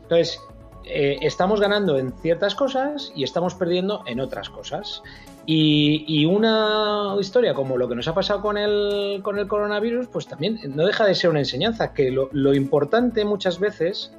[0.04, 0.40] Entonces,
[0.84, 5.02] eh, estamos ganando en ciertas cosas y estamos perdiendo en otras cosas.
[5.44, 10.26] Y, una historia como lo que nos ha pasado con el, con el coronavirus, pues
[10.26, 14.14] también no deja de ser una enseñanza, que lo, lo importante muchas veces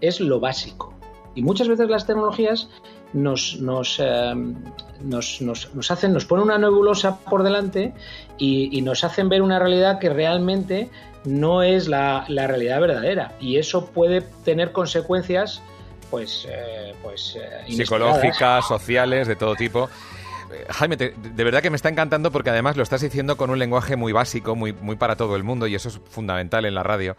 [0.00, 0.92] es lo básico.
[1.36, 2.68] Y muchas veces las tecnologías
[3.14, 4.54] nos, nos, em,
[5.02, 7.94] nos, nos, hacen, nos ponen una nebulosa por delante
[8.36, 10.90] y, nos hacen ver una realidad que realmente
[11.24, 13.32] no es la, realidad verdadera.
[13.40, 15.62] Y eso puede tener consecuencias
[16.10, 19.88] pues, eh, pues eh, psicológicas, sociales, de todo tipo.
[20.52, 23.58] Eh, Jaime, de verdad que me está encantando porque además lo estás diciendo con un
[23.58, 26.82] lenguaje muy básico, muy, muy para todo el mundo y eso es fundamental en la
[26.82, 27.16] radio.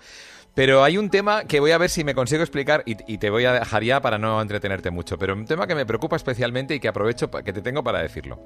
[0.55, 3.43] Pero hay un tema que voy a ver si me consigo explicar y, te voy
[3.43, 6.79] a dejar ya para no entretenerte mucho, pero un tema que me preocupa especialmente y
[6.79, 8.39] que aprovecho que te tengo para decirlo.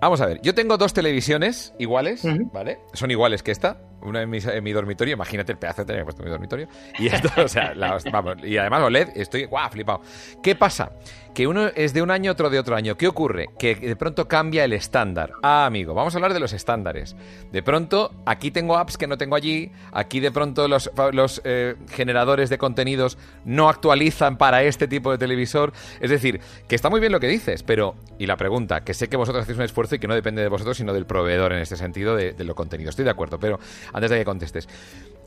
[0.00, 2.22] Vamos a ver, yo tengo dos televisiones iguales,
[2.54, 2.78] ¿vale?
[2.94, 6.04] Son iguales que esta, una en mi, en mi, dormitorio, imagínate el pedazo de que
[6.04, 6.68] puesto en mi dormitorio.
[6.98, 7.74] Y esto, o sea,
[8.10, 10.02] vamos, y además OLED, estoy guau, flipado.
[10.42, 10.92] ¿Qué pasa?
[11.34, 12.96] que uno es de un año, otro de otro año.
[12.96, 13.50] ¿Qué ocurre?
[13.58, 15.32] Que de pronto cambia el estándar.
[15.42, 17.16] Ah, amigo, vamos a hablar de los estándares.
[17.52, 21.76] De pronto, aquí tengo apps que no tengo allí, aquí de pronto los, los eh,
[21.90, 25.72] generadores de contenidos no actualizan para este tipo de televisor.
[26.00, 29.08] Es decir, que está muy bien lo que dices, pero, y la pregunta, que sé
[29.08, 31.60] que vosotros hacéis un esfuerzo y que no depende de vosotros, sino del proveedor en
[31.60, 32.90] este sentido de, de lo contenido.
[32.90, 33.60] Estoy de acuerdo, pero
[33.92, 34.68] antes de que contestes.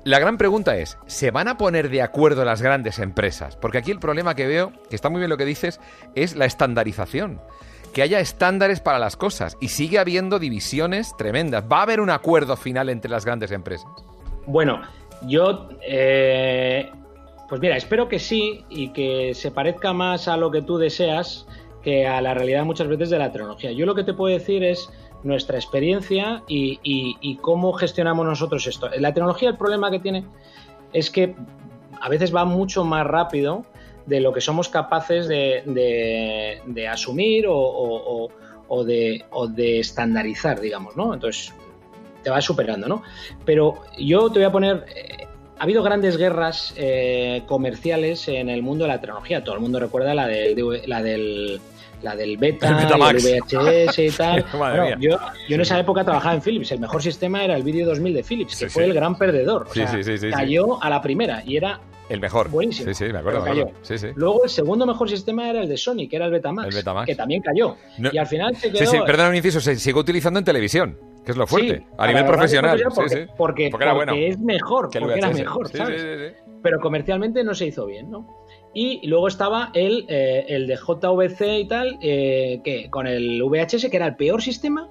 [0.06, 3.56] La gran pregunta es, ¿se van a poner de acuerdo las grandes empresas?
[3.56, 5.80] Porque aquí el problema que veo, que está muy bien lo que dices,
[6.14, 7.40] es la estandarización.
[7.94, 11.64] Que haya estándares para las cosas y sigue habiendo divisiones tremendas.
[11.72, 13.88] ¿Va a haber un acuerdo final entre las grandes empresas?
[14.46, 14.82] Bueno,
[15.22, 16.92] yo, eh,
[17.48, 21.48] pues mira, espero que sí y que se parezca más a lo que tú deseas
[21.82, 23.72] que a la realidad muchas veces de la tecnología.
[23.72, 24.90] Yo lo que te puedo decir es
[25.24, 28.90] nuestra experiencia y, cómo gestionamos nosotros esto.
[28.98, 30.26] La tecnología, el problema que tiene
[30.92, 31.36] es que
[32.00, 33.66] a veces va mucho más rápido
[34.06, 38.30] de lo que somos capaces de, asumir o,
[38.86, 41.14] de, de, estandarizar, digamos, ¿no?
[41.14, 41.54] Entonces,
[42.24, 43.04] te va superando, ¿no?
[43.46, 44.86] Pero yo te voy a poner...
[44.96, 45.28] Eh,
[45.60, 49.46] ha habido grandes guerras eh, comerciales en el mundo de la tecnología.
[49.46, 50.28] Todo el mundo recuerda la,
[50.88, 51.62] la del
[52.04, 54.46] la del beta, el, VHS y tal.
[55.00, 56.72] yo, en esa época trabajaba en Philips.
[56.72, 59.68] El mejor sistema era el vídeo 2000 de Philips, que fue el gran perdedor.
[59.70, 59.90] O sea,
[60.32, 62.50] cayó a la primera y era el mejor.
[62.50, 62.94] Buenísimo.
[62.94, 63.44] Sí, sí, me acuerdo.
[63.44, 63.70] Cayó.
[64.16, 66.68] Luego el segundo mejor sistema era el de Sony, que era el Betamax.
[66.68, 67.06] El Betamax.
[67.08, 67.78] Que también cayó.
[67.98, 68.80] y al final se quedó...
[68.80, 70.98] Sí, sí, perdón un inciso, se sigue utilizando en televisión.
[71.26, 71.86] Que es lo fuerte.
[71.98, 72.82] a nivel profesional.
[73.38, 76.36] Porque, es mejor, porque era mejor, ¿sabes?
[76.62, 78.28] Pero comercialmente no se hizo bien, ¿no?
[78.74, 83.90] Y luego estaba el, eh, el de JVC y tal, eh, que con el VHS,
[83.90, 84.90] que era el peor sistema,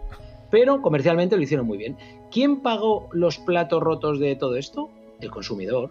[0.50, 1.96] pero comercialmente lo hicieron muy bien.
[2.30, 4.90] ¿Quién pagó los platos rotos de todo esto?
[5.20, 5.90] El consumidor.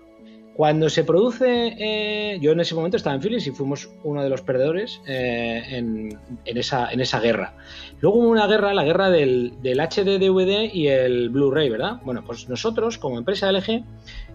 [0.53, 4.29] Cuando se produce, eh, yo en ese momento estaba en Philips y fuimos uno de
[4.29, 7.55] los perdedores en, esa, en esa guerra.
[8.01, 12.01] Luego hubo una guerra, la guerra del, del HD DVD y el Blu-ray, ¿verdad?
[12.03, 13.83] Bueno, pues nosotros como empresa LG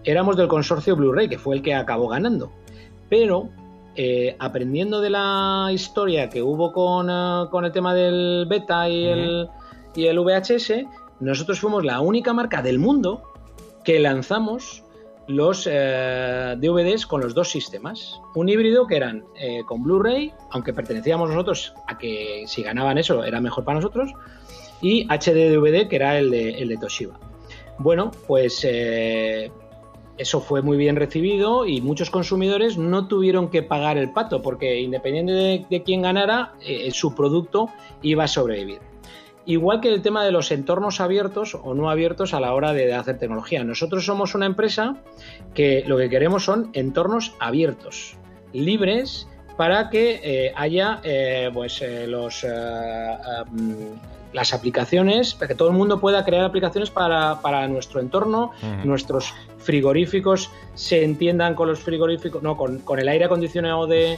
[0.03, 2.51] éramos del consorcio Blu-ray, que fue el que acabó ganando.
[3.09, 3.49] Pero
[3.99, 9.49] eh, aprendiendo de la historia que hubo con, eh, el tema del beta y, el,
[9.95, 10.85] y el VHS,
[11.19, 13.23] nosotros fuimos la única marca del mundo
[13.83, 14.83] que lanzamos
[15.27, 18.21] los eh, DVDs con los dos sistemas.
[18.35, 19.23] Un híbrido que eran
[19.65, 24.11] con Blu-ray, aunque pertenecíamos nosotros a que si ganaban eso era mejor para nosotros,
[24.79, 27.19] y HD DVD que era el de, el de Toshiba.
[27.79, 28.63] Bueno, pues
[30.17, 34.79] eso fue muy bien recibido y muchos consumidores no tuvieron que pagar el pato porque
[34.79, 35.31] independiente
[35.69, 37.69] de, quién ganara, eh, su producto
[38.01, 38.79] iba a sobrevivir.
[39.45, 42.93] Igual que el tema de los entornos abiertos o no abiertos a la hora de
[42.93, 43.63] hacer tecnología.
[43.63, 45.01] Nosotros somos una empresa
[45.53, 48.17] que lo que queremos son entornos abiertos,
[48.51, 52.45] libres, para que eh, haya eh, pues, los,
[54.33, 58.51] las aplicaciones, para que todo el mundo pueda crear aplicaciones para, nuestro entorno,
[58.83, 64.17] nuestros frigoríficos se entiendan con los frigoríficos, no, con, el aire acondicionado de,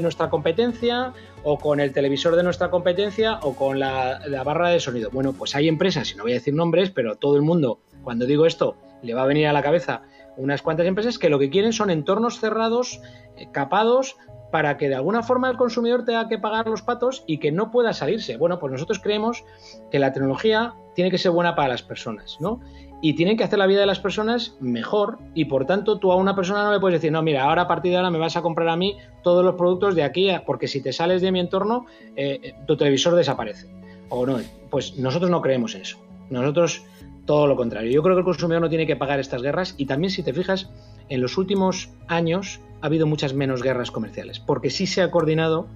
[0.00, 5.10] nuestra competencia, o con el televisor de nuestra competencia, o con la, barra de sonido.
[5.10, 8.26] Bueno, pues hay empresas, y no voy a decir nombres, pero todo el mundo, cuando
[8.26, 10.02] digo esto, le va a venir a la cabeza
[10.36, 13.00] unas cuantas empresas que lo que quieren son entornos cerrados,
[13.36, 14.16] eh, capados,
[14.50, 17.70] para que de alguna forma el consumidor tenga que pagar los patos y que no
[17.70, 18.36] pueda salirse.
[18.36, 19.44] Bueno, pues nosotros creemos
[19.90, 22.60] que la tecnología tiene que ser buena para las personas, ¿no?
[23.02, 26.16] Y tienen que hacer la vida de las personas mejor y por tanto tú a
[26.16, 28.36] una persona no le puedes decir, no, mira, ahora a partir de ahora me vas
[28.36, 31.40] a comprar a mí todos los productos de aquí, porque si te sales de mi
[31.40, 33.68] entorno, eh, tu televisor desaparece.
[34.08, 34.38] O no,
[34.70, 35.98] pues nosotros no creemos eso.
[36.30, 36.84] Nosotros
[37.26, 37.90] todo lo contrario.
[37.90, 40.32] Yo creo que el consumidor no tiene que pagar estas guerras y también si te
[40.32, 40.70] fijas,
[41.08, 45.66] en los últimos años ha habido muchas menos guerras comerciales, porque sí se ha coordinado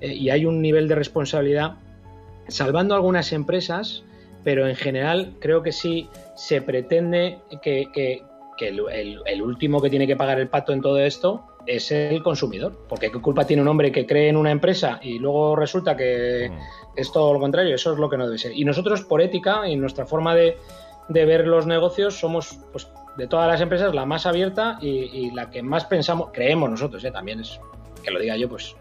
[0.00, 1.74] eh, y hay un nivel de responsabilidad,
[2.48, 4.04] salvando algunas empresas,
[4.42, 7.88] pero en general creo que sí se pretende que,
[8.60, 13.10] el, último que tiene que pagar el pato en todo esto es el consumidor, porque
[13.10, 16.98] qué culpa tiene un hombre que cree en una empresa y luego resulta que mm.
[16.98, 18.52] es todo lo contrario, eso es lo que no debe ser.
[18.54, 20.58] Y nosotros por ética y nuestra forma de,
[21.08, 25.50] de ver los negocios somos pues de todas las empresas la más abierta y, la
[25.50, 27.10] que más pensamos, creemos nosotros, ¿eh?
[27.10, 27.60] también es
[28.02, 28.76] que lo diga yo, pues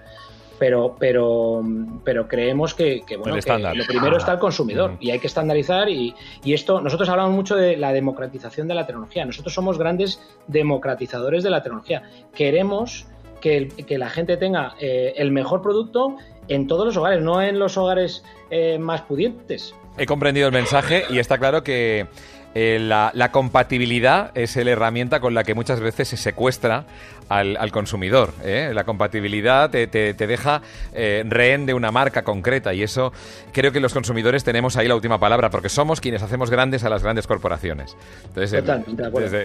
[0.60, 1.62] pero pero
[2.04, 6.16] pero creemos que, bueno lo primero está el consumidor y hay que estandarizar y,
[6.46, 9.26] esto nosotros hablamos mucho de la democratización de la tecnología.
[9.26, 12.04] Nosotros somos grandes democratizadores de la tecnología.
[12.36, 13.08] Queremos
[13.42, 16.16] que, la gente tenga eh, el mejor producto
[16.48, 19.76] en todos los hogares no en los hogares eh, más pudientes.
[19.98, 22.08] He comprendido el mensaje y está claro que
[22.56, 26.86] eh, la, compatibilidad es la herramienta con la que muchas veces se secuestra
[27.30, 28.34] al, consumidor.
[28.44, 28.72] ¿eh?
[28.74, 30.62] La compatibilidad te, deja
[30.94, 33.14] eh, rehén de una marca concreta y eso
[33.52, 36.90] creo que los consumidores tenemos ahí la última palabra porque somos quienes hacemos grandes a
[36.90, 37.96] las grandes corporaciones.
[38.26, 38.64] Entonces,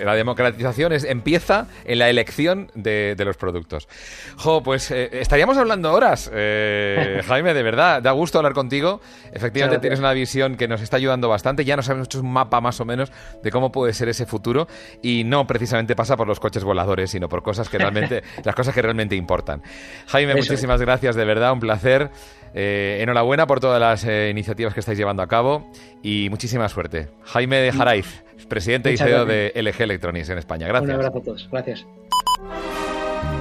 [0.05, 3.89] la democratización es, empieza en la elección de, los productos.
[4.37, 9.01] Jo, pues estaríamos hablando horas, Jaime, de verdad, da gusto hablar contigo.
[9.33, 11.65] Efectivamente tienes una visión que nos está ayudando bastante.
[11.65, 13.13] Ya nos hemos hecho un mapa más o menos
[13.43, 14.69] de cómo puede ser ese futuro
[15.03, 18.75] y no precisamente pasa por los coches voladores, sino por cosas que realmente, las cosas
[18.75, 19.63] que realmente importan.
[20.07, 22.11] Jaime, muchísimas gracias, de verdad, un placer.
[22.55, 25.71] Eh, enhorabuena por todas las eh, iniciativas que estáis llevando a cabo
[26.03, 27.09] y muchísima suerte.
[27.25, 30.67] Jaime de Jaraiz, presidente y CEO de LG Electronics en España.
[30.67, 30.89] Gracias.
[30.89, 31.49] Un abrazo a todos.
[31.53, 31.87] Gracias.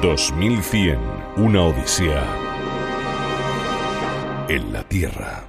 [0.01, 0.99] 2100,
[1.37, 2.23] una odisea
[4.49, 5.43] en la Tierra.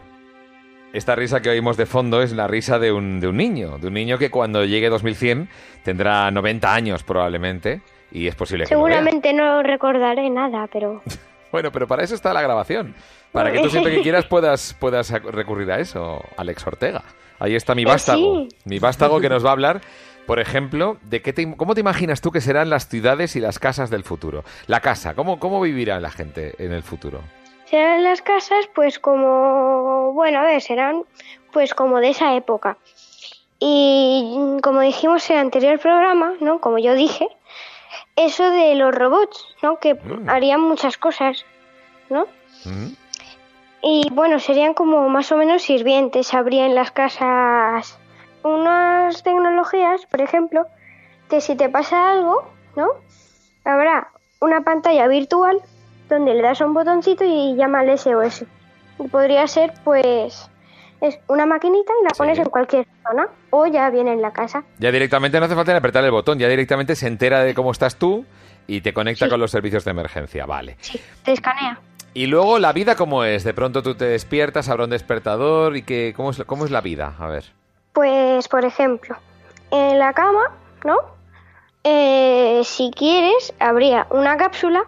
[0.92, 3.88] Esta risa que oímos de fondo es la risa de un, de un niño, de
[3.88, 5.48] un niño que cuando llegue 2100
[5.84, 11.02] tendrá 90 años probablemente y es posible que Seguramente no recordaré nada, pero...
[11.52, 12.94] bueno, pero para eso está la grabación.
[13.32, 17.02] Para que tú siempre que quieras puedas, puedas recurrir a eso, Alex Ortega.
[17.38, 18.46] Ahí está mi vástago.
[18.64, 19.80] Mi vástago que nos va a hablar,
[20.26, 23.90] por ejemplo, de qué cómo te imaginas tú que serán las ciudades y las casas
[23.90, 24.42] del futuro.
[24.66, 27.20] La casa, ¿cómo, cómo vivirá la gente en el futuro?
[27.70, 31.02] serán las casas pues como, bueno, a ver, serán
[31.52, 32.78] pues como de esa época.
[33.60, 36.60] Y como dijimos en el anterior programa, ¿no?
[36.60, 37.26] Como yo dije,
[38.16, 39.78] eso de los robots, ¿no?
[39.78, 40.28] Que mm.
[40.28, 41.44] harían muchas cosas,
[42.10, 42.26] ¿no?
[42.64, 42.92] Mm.
[43.82, 47.98] Y bueno, serían como más o menos sirvientes, habría en las casas
[48.42, 50.66] unas tecnologías, por ejemplo,
[51.28, 52.44] que si te pasa algo,
[52.76, 52.88] ¿no?
[53.64, 54.08] Habrá
[54.40, 55.60] una pantalla virtual
[56.08, 58.44] donde le das a un botoncito y llama al SOS.
[58.98, 60.50] Y podría ser, pues,
[61.00, 62.18] es una maquinita y la Sí.
[62.18, 64.64] pones en cualquier zona o ya viene en la casa.
[64.78, 67.70] Ya directamente no hace falta ni apretar el botón, ya directamente se entera de cómo
[67.72, 68.24] estás tú
[68.66, 69.30] y te conecta Sí.
[69.30, 70.76] con los servicios de emergencia, vale.
[70.80, 71.78] Sí, te escanea.
[72.14, 75.82] Y luego la vida cómo es, de pronto tú te despiertas, habrá un despertador y
[75.82, 77.44] que cómo es cómo es la vida, a ver.
[77.92, 79.16] Pues, por ejemplo,
[79.70, 80.50] en la cama,
[80.84, 80.96] ¿no?
[81.84, 84.84] Eh, si quieres, habría una cápsula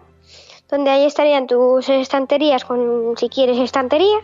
[0.69, 4.17] donde ahí estarían tus estanterías con, si quieres, estantería.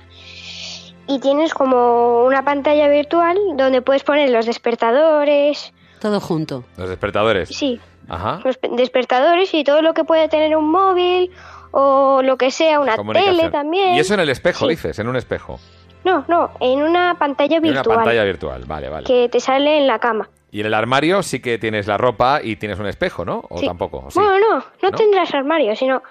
[1.08, 6.64] Y tienes como una pantalla virtual donde puedes poner los despertadores, Todo junto.
[6.78, 7.50] Los despertadores.
[7.50, 8.40] sí, Ajá.
[8.44, 11.32] los pe- despertadores y todo lo que puede tener un móvil
[11.72, 13.96] o lo que sea, una tele también.
[13.96, 14.72] Y eso en el espejo, Sí.
[14.72, 15.60] dices, en un espejo.
[16.04, 19.06] No, no, en una pantalla En una virtual pantalla virtual, vale, vale.
[19.06, 20.30] que te sale en la cama.
[20.52, 23.44] Y en el armario sí que tienes la ropa y tienes un espejo, ¿no?
[23.50, 23.66] O Sí.
[23.66, 24.04] tampoco.
[24.08, 24.20] ¿o sí?
[24.20, 24.92] Bueno, no, no, ¿No?
[24.92, 26.02] tendrás armario, sino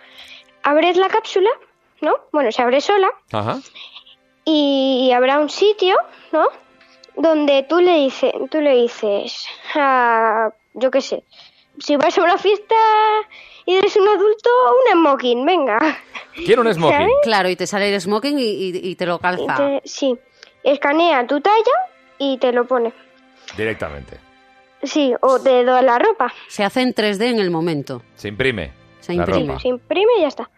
[0.62, 1.48] abres la cápsula,
[2.02, 2.12] ¿no?
[2.32, 3.56] Bueno, se abre sola Ajá.
[4.48, 5.96] Y habrá un sitio,
[6.32, 6.46] ¿no?
[7.16, 11.24] Donde tú le dices, tú le dices, a, yo qué sé,
[11.78, 12.74] si vas a una fiesta
[13.66, 14.50] y eres un adulto,
[14.87, 15.78] un smoking, venga.
[16.44, 16.96] Quiero un smoking.
[16.98, 17.12] ¿Sabes?
[17.22, 19.56] Claro, y te sale el smoking y, y- y te lo Y calza.
[19.56, 20.16] te- sí,
[20.62, 21.56] escanea tu talla
[22.18, 22.92] y te lo pone.
[23.56, 24.18] Directamente.
[24.82, 28.02] Sí, o te da la ropa, Se hace en 3D en el momento.
[28.14, 28.72] Se imprime.
[29.00, 29.46] Se la imprime.
[29.48, 29.61] ropa.
[29.61, 30.50] se imprime y ya está.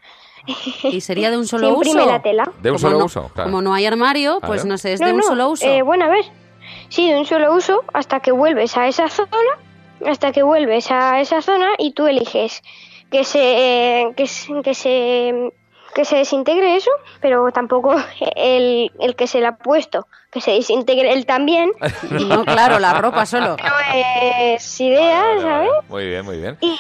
[0.85, 2.11] Y sería de un solo imprime uso.
[2.11, 2.45] la tela.
[2.63, 3.51] De un Como solo no- uso, claro.
[3.51, 5.67] Como no hay armario, pues no sé, es No, de un no, solo uso.
[5.67, 6.25] eh, bueno, a ver.
[6.89, 9.31] Sí, de un solo uso hasta que vuelves a esa zona,
[10.07, 12.63] hasta que vuelves a esa zona y tú eliges
[13.11, 15.53] que se que, se- que se
[15.95, 17.95] que se desintegre eso, pero tampoco
[18.37, 21.73] el, el que se le ha puesto que se desintegre él también.
[22.11, 23.57] No, claro, la ropa solo.
[23.57, 25.71] No es idea, ¿sabes?
[25.89, 26.57] Muy bien, muy bien.
[26.61, 26.77] Y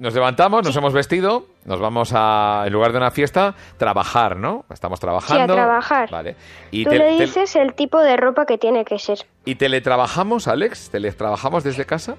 [0.00, 4.64] Nos levantamos, nos hemos vestido, nos vamos a, en lugar de una fiesta, trabajar, ¿no?
[4.72, 5.52] Estamos trabajando.
[5.52, 6.08] trabajar.
[6.10, 6.36] Vale.
[6.70, 9.18] Y, tú te- le te- dices el tipo de ropa que tiene que ser.
[9.44, 10.88] ¿Y teletrabajamos, Alex?
[10.88, 12.16] ¿Teletrabajamos desde casa?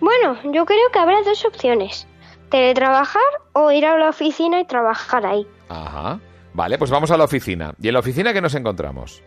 [0.00, 2.08] Bueno, yo creo que habrá dos opciones.
[2.50, 5.46] Teletrabajar o ir a la oficina y trabajar ahí.
[5.68, 6.18] Ajá.
[6.54, 7.72] Vale, pues vamos a la oficina.
[7.80, 9.22] ¿Y en la oficina qué nos encontramos?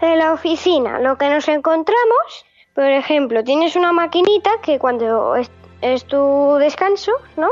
[0.00, 5.34] En la oficina lo que nos encontramos, por ejemplo, tienes una maquinita que cuando
[5.80, 7.50] es, tu descanso, ¿no?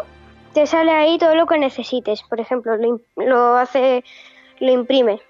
[0.55, 2.23] Te sale ahí todo lo que necesites.
[2.23, 4.05] Por ejemplo, lo, lo hace,
[4.61, 5.21] lo imprime,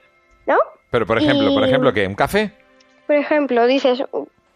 [0.46, 0.56] ¿no?
[0.90, 2.06] Pero, por ejemplo, por ejemplo, ¿qué?
[2.06, 2.52] ¿Un café?
[3.06, 4.02] Por ejemplo, dices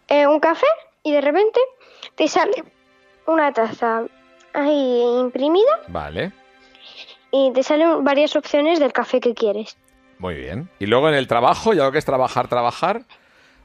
[0.07, 0.67] eh, un café
[1.03, 1.59] y de repente
[2.15, 2.63] te sale
[3.27, 4.03] una taza
[4.53, 6.31] ahí imprimida Vale.
[7.31, 9.77] y te salen varias opciones del café que quieres.
[10.19, 10.69] Muy bien.
[10.79, 13.03] Y luego en el trabajo, ya lo que es trabajar, trabajar.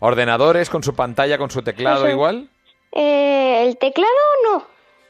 [0.01, 2.11] Ordenadores con su pantalla, con su teclado Eso.
[2.11, 2.49] igual.
[2.93, 4.13] Eh, el teclado
[4.51, 4.65] no.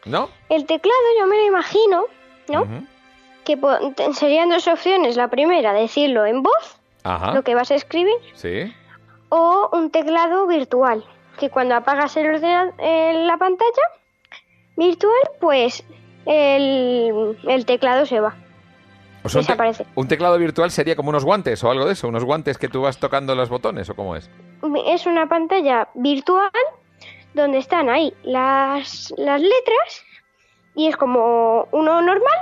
[0.04, 0.28] ¿No?
[0.48, 2.04] El teclado yo me lo imagino,
[2.48, 2.66] ¿no?
[3.44, 3.58] Que
[4.14, 5.16] serían dos opciones.
[5.16, 7.32] La primera, decirlo en voz, Ajá.
[7.32, 8.72] lo que vas a escribir, Sí.
[9.28, 11.04] o un teclado virtual,
[11.38, 13.82] que cuando apagas el ordena- eh, la pantalla
[14.76, 15.84] virtual, pues
[16.26, 18.34] el, el teclado se va.
[19.24, 19.86] O sea, un, te- Desaparece.
[19.94, 22.82] un teclado virtual sería como unos guantes o algo de eso, unos guantes que tú
[22.82, 24.30] vas tocando los botones o cómo es.
[24.86, 26.50] Es una pantalla virtual
[27.34, 30.04] donde están ahí las, las letras
[30.74, 32.38] y es como uno normal,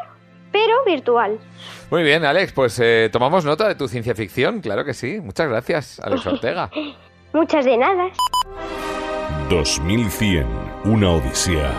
[0.53, 1.39] pero virtual.
[1.91, 5.21] Muy bien, Alex, pues eh, tomamos nota de tu ciencia ficción, claro que sí.
[5.21, 6.71] Muchas gracias, Alex Ortega.
[7.33, 8.09] Muchas de nada.
[9.51, 10.47] 2100,
[10.85, 11.73] una odisea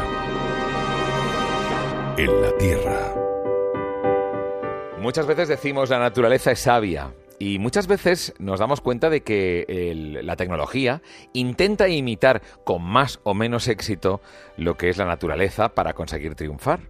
[2.18, 3.14] en la Tierra.
[5.00, 9.94] Muchas veces decimos la naturaleza es sabia y muchas veces nos damos cuenta de que
[10.24, 11.02] la tecnología
[11.34, 14.22] intenta imitar con más o menos éxito
[14.58, 16.90] lo que es la naturaleza para conseguir triunfar.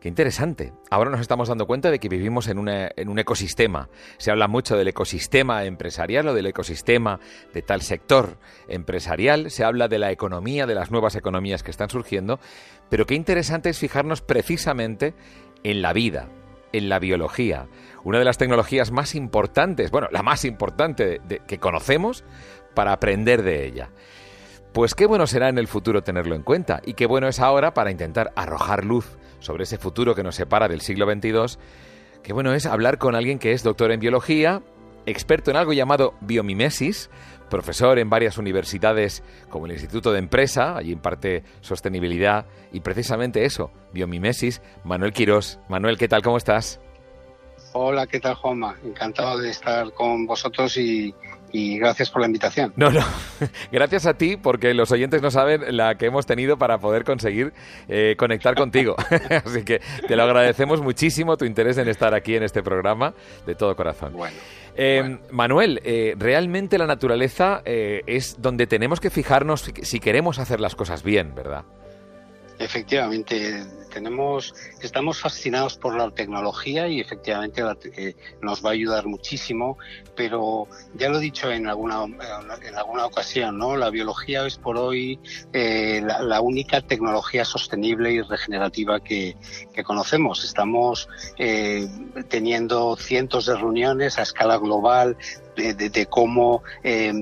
[0.00, 0.72] Qué interesante.
[0.90, 3.88] Ahora nos estamos dando cuenta de que vivimos en, en un ecosistema.
[4.18, 7.18] Se habla mucho del ecosistema empresarial o del ecosistema
[7.54, 9.50] de tal sector empresarial.
[9.50, 12.38] Se habla de la economía, de las nuevas economías que están surgiendo.
[12.90, 15.14] Pero qué interesante es fijarnos precisamente
[15.64, 16.28] en la vida,
[16.72, 17.66] en la biología,
[18.04, 22.24] una de las tecnologías más importantes, bueno, la más importante que conocemos
[22.74, 23.90] para aprender de ella.
[24.72, 27.72] Pues qué bueno será en el futuro tenerlo en cuenta y qué bueno es ahora
[27.72, 31.58] para intentar arrojar luz sobre ese futuro que nos separa del siglo XXII.
[32.22, 34.62] Qué bueno es hablar con alguien que es doctor en biología,
[35.06, 37.08] experto en algo llamado biomimesis,
[37.48, 43.70] profesor en varias universidades como el Instituto de Empresa, allí imparte sostenibilidad y precisamente eso,
[43.92, 45.58] biomimesis, Manuel Quirós.
[45.68, 46.22] Manuel, ¿qué tal?
[46.22, 46.80] ¿Cómo estás?
[47.78, 48.74] Hola, ¿qué tal, Juanma?
[48.82, 51.14] Encantado de estar con vosotros y,
[51.52, 52.72] y gracias por la invitación.
[52.74, 53.00] No, no,
[53.70, 57.52] gracias a ti porque los oyentes no saben la que hemos tenido para poder conseguir
[57.86, 58.96] eh, conectar contigo.
[59.44, 63.12] Así que te lo agradecemos muchísimo tu interés en estar aquí en este programa
[63.44, 64.14] de todo corazón.
[64.14, 64.38] Bueno.
[64.74, 70.74] Eh, Manuel, eh, realmente la naturaleza es donde tenemos que fijarnos si queremos hacer las
[70.74, 71.66] cosas bien, ¿verdad?
[72.58, 77.62] Efectivamente, tenemos, estamos fascinados por la tecnología y efectivamente
[77.96, 79.78] eh, nos va a ayudar muchísimo,
[80.14, 83.76] pero ya lo he dicho en alguna, en alguna ocasión, ¿no?
[83.76, 85.18] La biología es por hoy
[85.52, 89.36] eh, la, única tecnología sostenible y regenerativa que,
[89.74, 90.44] que conocemos.
[90.44, 91.88] Estamos eh,
[92.28, 95.16] teniendo cientos de reuniones a escala global
[95.56, 97.12] de, cómo eh,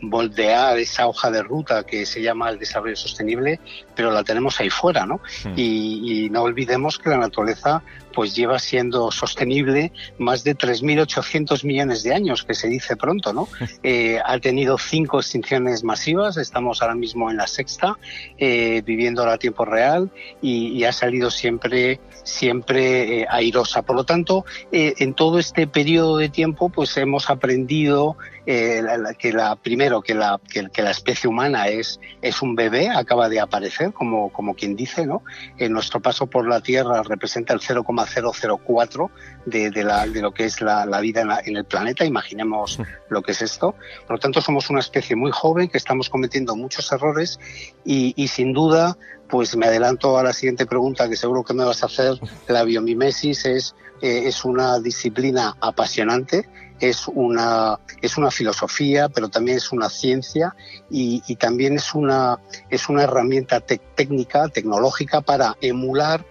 [0.00, 3.60] moldear esa hoja de ruta que se llama el desarrollo sostenible,
[3.94, 5.20] pero la tenemos ahí fuera, ¿no?
[5.44, 5.54] Hmm.
[5.56, 7.82] Y, y, no olvidemos que la naturaleza
[8.12, 13.48] pues lleva siendo sostenible más de 3.800 millones de años, que se dice pronto, ¿no?
[13.84, 17.98] Eh, ha tenido cinco extinciones masivas, estamos ahora mismo en la sexta,
[18.38, 20.10] eh, viviendo a tiempo real
[20.40, 23.82] y, ha salido siempre, siempre eh, airosa.
[23.82, 28.82] Por lo tanto, en todo este periodo de tiempo, pues hemos aprendido eh,
[29.18, 33.40] que la primero que la que, la especie humana es es un bebé acaba de
[33.40, 35.22] aparecer como como quien dice no
[35.58, 39.10] en nuestro paso por la Tierra representa el 0,004
[39.46, 42.78] de, de, la, de lo que es la, la vida en, el planeta imaginemos
[43.08, 43.74] lo que es esto.
[44.06, 47.38] Por lo tanto somos una especie muy joven que estamos cometiendo muchos errores
[47.84, 48.96] y, y sin duda
[49.28, 52.20] pues me adelanto a la siguiente pregunta que seguro que me vas a hacer.
[52.48, 56.48] La biomimesis es, eh, es una disciplina apasionante
[56.82, 60.54] es una, es una filosofía, pero también es una ciencia
[60.90, 66.24] y, y también es una, es una herramienta técnica, tecnológica para emular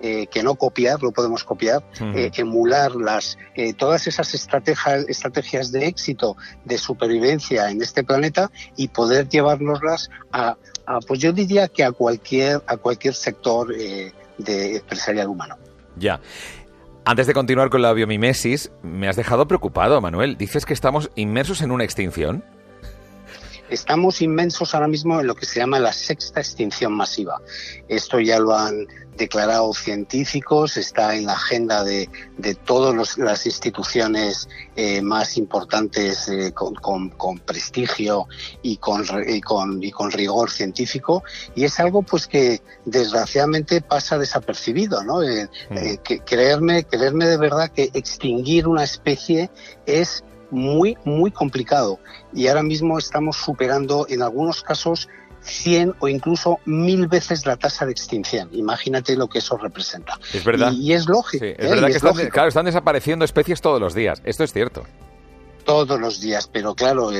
[0.00, 1.82] eh, que no copiar, lo podemos copiar,
[2.14, 8.48] eh, emular las, eh, todas esas estrategias, estrategias de éxito, de supervivencia en este planeta
[8.76, 10.56] y poder llevárnoslas a,
[10.86, 15.56] a pues yo diría que a cualquier, a cualquier sector de empresarial humano.
[15.96, 16.20] Ya.
[17.10, 20.36] Antes de continuar con la biomimesis, me has dejado preocupado, Manuel.
[20.36, 22.44] ¿Dices que estamos inmersos en una extinción?
[23.70, 27.40] Estamos inmensos ahora mismo en lo que se llama la sexta extinción masiva.
[27.88, 28.86] Esto ya lo han
[29.18, 32.08] declarado científicos, está en la agenda de,
[32.38, 38.28] de todas las instituciones eh, más importantes eh, con, con, prestigio
[38.62, 44.16] y con, y con, y, con, rigor científico y es algo pues que desgraciadamente pasa
[44.16, 45.22] desapercibido, ¿no?
[45.22, 45.96] Eh, mm.
[46.04, 49.50] que, creerme, creerme de verdad que extinguir una especie
[49.84, 51.98] es muy, muy complicado
[52.32, 55.08] y ahora mismo estamos superando en algunos casos
[55.42, 58.48] 100 o incluso mil veces la tasa de extinción.
[58.52, 60.18] Imagínate lo que eso representa.
[60.32, 60.72] Es verdad.
[60.72, 61.44] Y, es lógico.
[61.44, 61.68] es ¿eh?
[61.68, 64.20] verdad que están, claro, están desapareciendo especies todos los días.
[64.24, 64.84] Esto es cierto
[65.64, 67.10] todos los días, pero claro,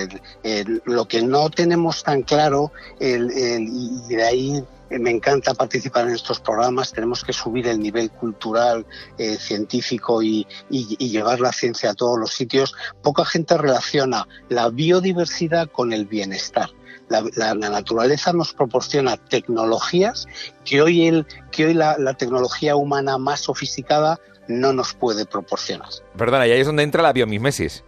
[0.87, 6.41] lo que no tenemos tan claro, el, y de ahí me encanta participar en estos
[6.41, 8.87] programas, tenemos que subir el nivel cultural,
[9.19, 12.75] eh, científico y, llevar la ciencia a todos los sitios.
[13.03, 16.71] Poca gente relaciona la biodiversidad con el bienestar.
[17.09, 20.27] La, naturaleza nos proporciona tecnologías
[20.65, 25.89] que hoy, el, que hoy la, tecnología humana más sofisticada no nos puede proporcionar.
[26.17, 27.85] Perdona, y ahí es donde entra la biomimesis.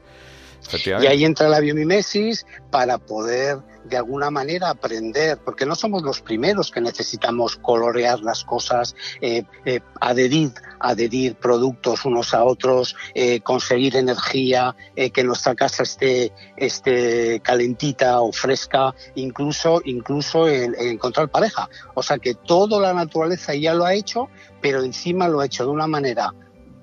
[0.85, 6.21] Y ahí entra la biomimesis para poder de alguna manera aprender, porque no somos los
[6.21, 13.41] primeros que necesitamos colorear las cosas, eh, eh, adherir, adherir productos unos a otros, eh,
[13.41, 14.77] conseguir energía,
[15.13, 21.69] que nuestra casa esté, esté calentita o fresca, incluso, incluso encontrar pareja.
[21.95, 24.29] O sea que toda la naturaleza ya lo ha hecho,
[24.61, 26.35] pero encima lo ha hecho de una manera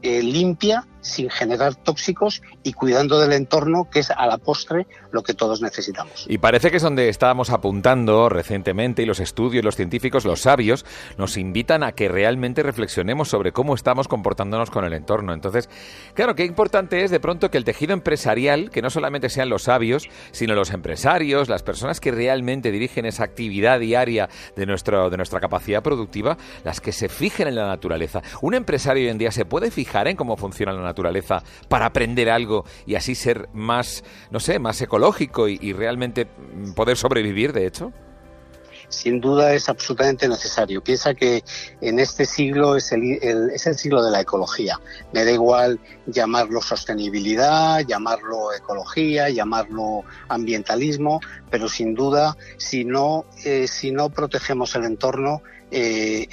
[0.01, 5.34] limpia sin generar tóxicos y cuidando del entorno, que es a la postre lo que
[5.34, 6.26] todos necesitamos.
[6.28, 10.86] Y parece que es donde estábamos apuntando recientemente y los estudios, los científicos, los sabios,
[11.18, 15.34] nos invitan a que realmente reflexionemos sobre cómo estamos comportándonos con el entorno.
[15.34, 15.70] Entonces,
[16.14, 19.64] claro, qué importante es de pronto que el tejido empresarial, que no solamente sean los
[19.64, 25.18] sabios, sino los empresarios, las personas que realmente dirigen esa actividad diaria de, nuestro, de
[25.18, 28.22] nuestra capacidad productiva, las que se fijen en la naturaleza.
[28.41, 30.97] Un empresario hoy en día se puede fijar en cómo funciona la naturaleza
[31.68, 36.28] para aprender algo y así ser más, no sé, más ecológico y, realmente
[36.76, 37.93] poder sobrevivir, de hecho?
[38.89, 40.82] sin duda es absolutamente necesario.
[40.82, 41.43] Piensa que
[41.82, 43.20] en este siglo es el,
[43.54, 44.80] es el siglo de la ecología.
[45.14, 51.20] Me da igual llamarlo sostenibilidad, llamarlo ecología, llamarlo ambientalismo,
[51.50, 56.28] pero sin duda, si no, eh, si no protegemos el entorno, eh,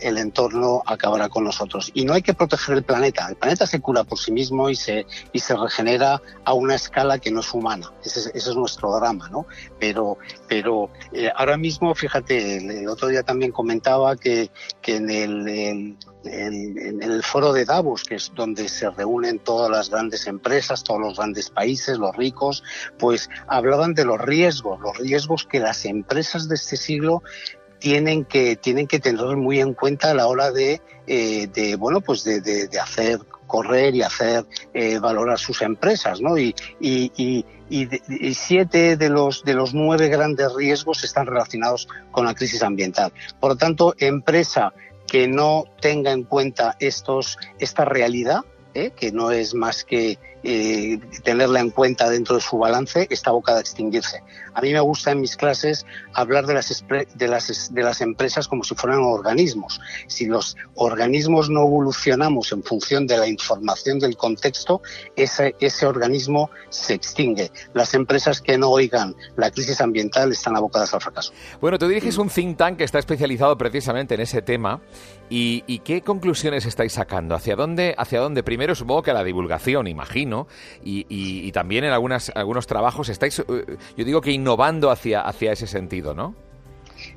[0.00, 1.90] el, entorno acabará con nosotros.
[1.94, 3.26] Y no hay que proteger el planeta.
[3.28, 7.18] El planeta se cura por sí mismo y se, y se regenera a una escala
[7.18, 7.92] que no es humana.
[8.04, 9.46] Ese es, nuestro drama, ¿no?
[9.80, 10.18] Pero,
[10.48, 15.96] pero eh, ahora mismo, fíjate, el, otro día también comentaba que, que en el
[16.28, 21.00] en, el foro de Davos, que es donde se reúnen todas las grandes empresas, todos
[21.00, 22.62] los grandes países, los ricos,
[22.98, 27.22] pues hablaban de los riesgos, los riesgos que las empresas de este siglo
[27.78, 32.24] tienen que tienen que tener muy en cuenta a la hora de, eh, bueno pues
[32.24, 36.36] de, hacer correr y hacer eh, valorar sus empresas, ¿no?
[36.36, 42.34] Y, y, y, siete de los de los nueve grandes riesgos están relacionados con la
[42.34, 43.12] crisis ambiental.
[43.40, 44.72] Por lo tanto, empresa
[45.06, 48.40] que no tenga en cuenta estos, esta realidad,
[48.74, 48.90] ¿eh?
[48.96, 50.18] que no es más que
[50.48, 54.22] eh, tenerla en cuenta dentro de su balance, está abocada a extinguirse.
[54.54, 55.84] A mí me gusta en mis clases
[56.14, 56.84] hablar de las,
[57.14, 59.80] de las, de las empresas como si fueran organismos.
[60.06, 64.82] Si los organismos no evolucionamos en función de la información del contexto,
[65.16, 67.50] ese, ese organismo se extingue.
[67.74, 71.32] Las empresas que no oigan la crisis ambiental están abocadas al fracaso.
[71.60, 74.80] Bueno, tú diriges un think tank que está especializado precisamente en ese tema.
[75.28, 77.34] ¿Y, qué conclusiones estáis sacando?
[77.34, 78.44] ¿Hacia dónde, ¿Hacia dónde?
[78.44, 80.35] Primero supongo que la divulgación, imagino
[80.84, 83.44] y, también en algunas, algunos trabajos estáis, eh,
[83.96, 86.34] yo digo que innovando hacia, hacia ese sentido, ¿no?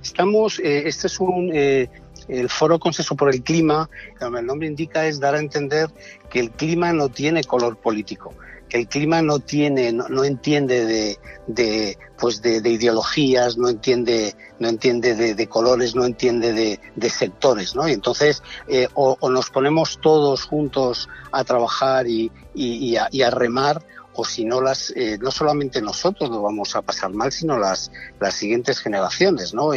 [0.01, 1.51] Estamos, eh, este es un...
[1.53, 1.89] Eh,
[2.28, 3.89] el Foro Consenso por el Clima,
[4.20, 5.89] como el nombre indica, es dar a entender
[6.30, 8.36] que el clima no tiene color político
[8.70, 14.70] que el clima no tiene, no, entiende de, de pues de, ideologías, no entiende, no
[14.70, 17.89] entiende de, colores, no entiende de, sectores, ¿no?
[17.89, 23.84] Y entonces eh, o, nos ponemos todos juntos a trabajar y, y, a, remar,
[24.20, 27.89] o si no las eh, no solamente nosotros lo vamos a pasar mal sino las
[28.20, 29.74] las siguientes generaciones no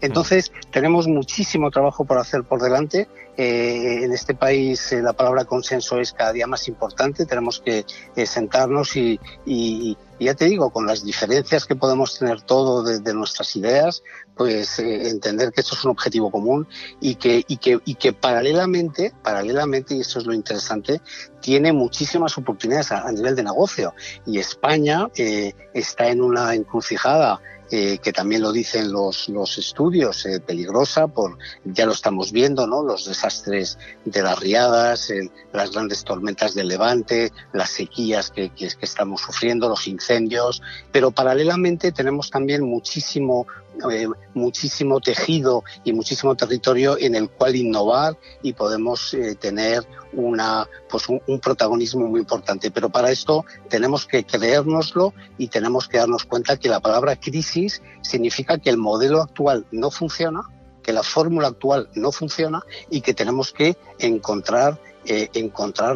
[0.00, 5.46] entonces tenemos muchísimo trabajo por hacer por delante eh, en este país eh, la palabra
[5.46, 7.24] consenso es cada día más importante.
[7.24, 7.86] Tenemos que
[8.26, 13.56] sentarnos y, y, ya te digo, con las diferencias que podemos tener todo de, nuestras
[13.56, 14.02] ideas,
[14.36, 16.68] pues entender que esto es un objetivo común
[17.00, 21.00] y que, y que, y que paralelamente, paralelamente, y eso es lo interesante,
[21.42, 23.92] tiene muchísimas oportunidades a, nivel de negocio.
[24.24, 25.08] Y España
[25.74, 27.40] está en una encrucijada
[27.72, 32.66] eh, que también lo dicen los, los estudios, eh, peligrosa, por, ya lo estamos viendo,
[32.66, 32.82] ¿no?
[32.82, 35.10] Los desastres de las riadas,
[35.52, 40.60] las grandes tormentas del levante, las sequías que, que, que estamos sufriendo, los incendios,
[40.92, 43.46] pero paralelamente tenemos también muchísimo
[43.90, 50.68] eh, muchísimo tejido y muchísimo territorio en el cual innovar y podemos eh, tener una,
[50.90, 52.70] pues un, protagonismo muy importante.
[52.70, 57.52] Pero para esto tenemos que creérnoslo y tenemos que darnos cuenta que la palabra crisis
[58.02, 60.42] significa que el modelo actual no funciona,
[60.82, 65.30] que la fórmula actual no funciona y que tenemos que encontrar eh,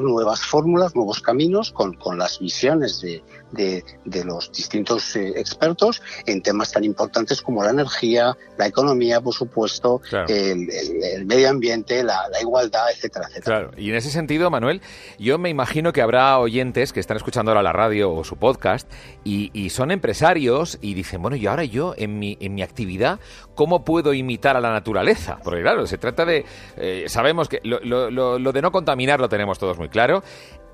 [0.01, 3.23] nuevas fórmulas, nuevos caminos con, con las visiones de,
[3.57, 9.21] de, de los distintos eh, expertos en temas tan importantes como la energía, la economía,
[9.21, 13.59] por supuesto, el, el, medio ambiente, la, la, igualdad, etcétera, etcétera.
[13.59, 14.81] Claro, y en ese sentido, Manuel,
[15.19, 18.91] yo me imagino que habrá oyentes que están escuchando ahora la radio o su podcast
[19.25, 23.21] y, y son empresarios y dicen, bueno, y ahora yo en mi, en mi actividad,
[23.55, 25.39] ¿cómo puedo imitar a la naturaleza?
[25.43, 26.45] Porque claro, se trata de,
[26.77, 30.23] eh, sabemos que lo, lo, lo de no contar lo tenemos todos muy claro.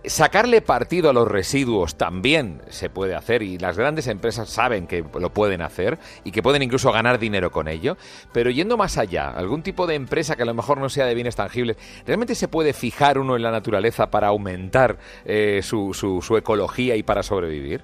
[0.04, 5.04] Sacarle partido a los residuos también se puede hacer y las grandes empresas saben que
[5.18, 7.96] lo pueden hacer y que pueden incluso ganar dinero con ello.
[8.32, 11.14] Pero yendo más allá, algún tipo de empresa que a lo mejor no sea de
[11.14, 16.36] bienes tangibles, ¿realmente se puede fijar uno en la naturaleza para aumentar eh, su, su,
[16.36, 17.82] ecología y para sobrevivir?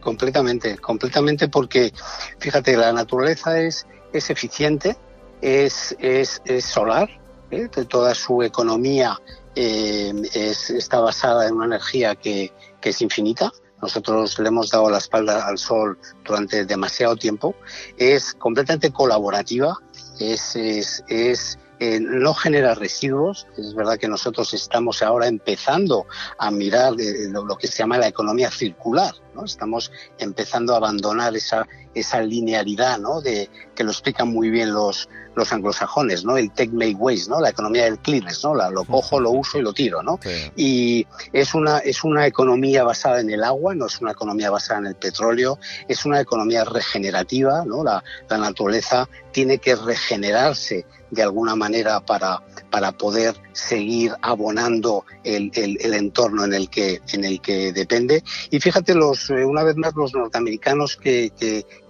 [0.00, 1.92] Completamente, completamente porque,
[2.40, 4.96] fíjate, la naturaleza es, es eficiente,
[5.40, 7.08] es, es, es solar,
[7.52, 7.68] ¿eh?
[7.88, 9.16] toda su economía
[9.54, 13.52] eh, está basada en una energía que, es infinita.
[13.82, 17.54] Nosotros le hemos dado la espalda al sol durante demasiado tiempo.
[17.96, 19.76] Es completamente colaborativa,
[20.18, 23.46] es, es, eh, no genera residuos.
[23.56, 26.06] Es verdad que nosotros estamos ahora empezando
[26.38, 29.14] a mirar lo, que se llama la economía circular.
[29.34, 29.46] ¿no?
[29.46, 33.22] Estamos empezando a abandonar esa, esa linealidad ¿no?
[33.22, 36.36] de, que lo explican muy bien los, los anglosajones, ¿no?
[36.36, 37.40] El take make waste, ¿no?
[37.40, 38.54] La economía del cleanest, ¿no?
[38.54, 40.18] La, lo cojo, lo uso y lo tiro, ¿no?
[40.56, 44.80] Y es una, es una economía basada en el agua, no es una economía basada
[44.80, 45.58] en el petróleo,
[45.88, 47.82] es una economía regenerativa, ¿no?
[47.84, 55.50] La, la naturaleza tiene que regenerarse de alguna manera para, para poder seguir abonando el,
[55.54, 58.22] el, entorno en el que, en el que depende.
[58.50, 61.32] Y fíjate los, eh, una vez más, los norteamericanos que,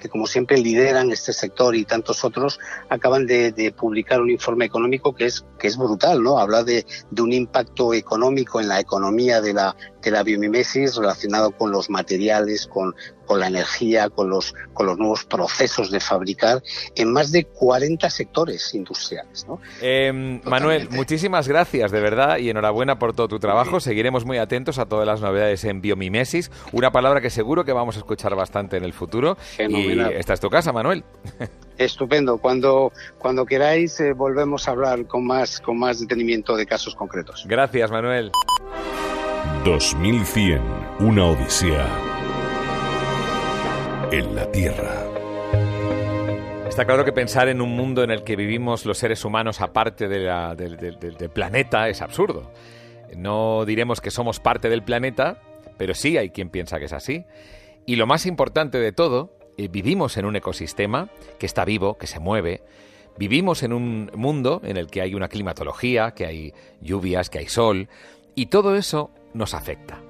[0.08, 5.14] como siempre lideran este sector y tantos otros, acaban de, de, publicar un informe económico
[5.14, 6.38] que es, que es brutal, ¿no?
[6.38, 11.50] Habla de, de un impacto económico en la economía de la, de la biomimesis relacionado
[11.52, 12.94] con los materiales, con,
[13.26, 16.62] con la energía, con los, con los nuevos procesos de fabricar
[16.96, 19.46] en más de 40 sectores industriales.
[19.46, 19.60] ¿no?
[19.80, 23.80] Em, Manuel, muchísimas gracias de verdad y enhorabuena por todo tu trabajo.
[23.80, 27.96] Seguiremos muy atentos a todas las novedades en biomimesis, una palabra que seguro que vamos
[27.96, 29.36] a escuchar bastante en el futuro.
[29.58, 31.04] Y esta es tu casa, Manuel.
[31.78, 32.38] Estupendo.
[32.38, 37.44] Cuando, cuando queráis eh, volvemos a hablar con más, con más detenimiento de casos concretos.
[37.48, 38.30] Gracias, Manuel.
[39.64, 40.60] 2100,
[41.00, 41.86] una odisea
[44.12, 45.06] en la Tierra.
[46.68, 50.08] Está claro que pensar en un mundo en el que vivimos los seres humanos aparte
[50.08, 52.50] del planeta es absurdo.
[53.16, 55.42] No diremos que somos parte del planeta,
[55.76, 57.24] pero sí hay quien piensa que es así.
[57.86, 62.20] Y lo más importante de todo, vivimos en un ecosistema que está vivo, que se
[62.20, 62.62] mueve.
[63.18, 67.48] Vivimos en un mundo en el que hay una climatología, que hay lluvias, que hay
[67.48, 67.88] sol.
[68.34, 70.00] Y todo eso nos afecta.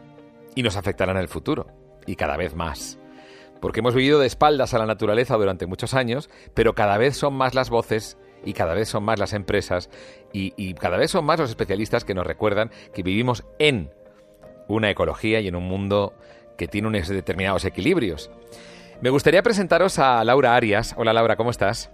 [0.54, 1.66] Y nos afectará en el futuro.
[2.06, 3.00] Y cada vez más
[3.60, 7.34] porque hemos vivido de espaldas a la naturaleza durante muchos años, pero cada vez son
[7.34, 9.90] más las voces y cada vez son más las empresas
[10.32, 13.90] y, cada vez son más los especialistas que nos recuerdan que vivimos en
[14.68, 16.14] una ecología y en un mundo
[16.56, 18.30] que tiene unos determinados equilibrios.
[19.00, 20.94] Me gustaría presentaros a Laura Arias.
[20.94, 21.90] Hola Laura, ¿cómo estás?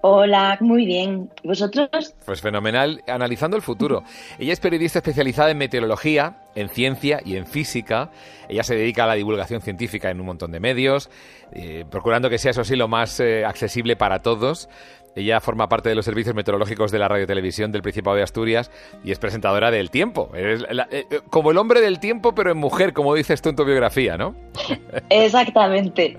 [0.00, 1.30] Hola, muy bien.
[1.44, 2.14] ¿Vosotros?
[2.24, 4.02] Pues fenomenal, analizando el futuro.
[4.38, 8.10] Ella es periodista especializada en meteorología, en ciencia y en física.
[8.48, 11.10] Ella se dedica a la divulgación científica en un montón de medios,
[11.52, 14.68] eh, procurando que sea eso sí lo más eh, accesible para todos.
[15.16, 18.70] Ella forma parte de los servicios meteorológicos de la radio televisión del Principado de Asturias
[19.04, 20.30] y es presentadora del tiempo.
[20.34, 23.64] Es eh, como el hombre del tiempo, pero en mujer, como dices tú en tu
[23.64, 24.34] biografía, ¿no?
[25.10, 26.16] Exactamente.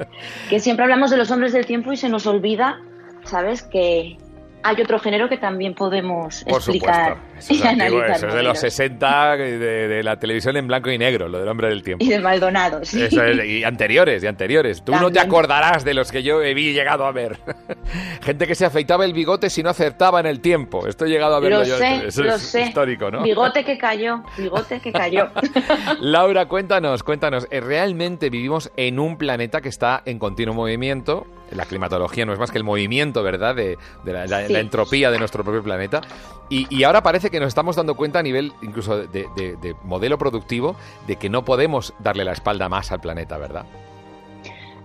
[0.49, 2.81] Que siempre hablamos de los hombres del tiempo y se nos olvida
[3.23, 3.63] ¿sabes?
[3.63, 4.17] Que
[4.63, 10.03] hay otro género que también podemos explicar eso es, eso es de los 60 de,
[10.03, 12.03] la televisión en blanco y negro, lo del hombre del tiempo.
[12.03, 13.07] Y de Maldonado, sí.
[13.45, 14.83] y anteriores, y anteriores.
[14.83, 17.37] Tú no te acordarás de los que yo he llegado a ver.
[18.21, 20.87] Gente que se afeitaba el bigote si no acertaba en el tiempo.
[20.87, 21.77] Esto he llegado a verlo lo yo.
[21.77, 22.61] Sé, eso lo es sé.
[22.63, 23.23] histórico, ¿no?
[23.23, 25.29] Bigote que cayó, bigote que cayó.
[25.99, 27.47] Laura, cuéntanos, cuéntanos.
[27.51, 31.25] Eh, ¿Realmente vivimos en un planeta que está en continuo movimiento?
[31.51, 33.55] La climatología no es más que el movimiento, ¿verdad?
[33.55, 36.01] De, la, entropía de nuestro propio planeta.
[36.49, 40.75] Y, ahora parece que nos estamos dando cuenta a nivel incluso de, modelo productivo
[41.07, 43.65] de que no podemos darle la espalda más al planeta, ¿verdad?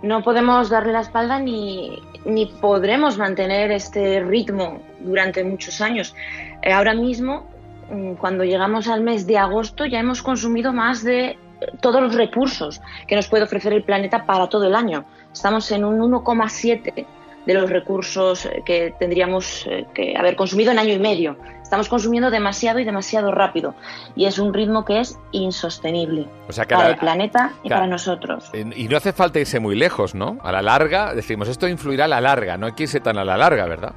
[0.03, 6.14] No podemos darle la espalda ni, ni podremos mantener este ritmo durante muchos años.
[6.62, 7.49] Eh, ahora mismo,
[7.91, 11.39] mm, cuando llegamos al mes de agosto, ya hemos consumido más de
[11.81, 15.05] todos los recursos que nos puede ofrecer el planeta para todo el año.
[15.37, 17.07] Estamos en un 1,7
[17.45, 21.37] de los recursos que tendríamos eh, que haber consumido en año y medio.
[21.62, 23.74] Estamos consumiendo demasiado y demasiado rápido
[24.14, 26.26] y es un ritmo que es insostenible
[26.70, 28.51] para el planeta y para nosotros.
[28.55, 30.39] Y no hace falta irse muy lejos, ¿no?
[30.43, 33.24] A la larga, decimos, esto influirá a la larga, no hay que irse tan a
[33.24, 33.93] la larga, ¿verdad?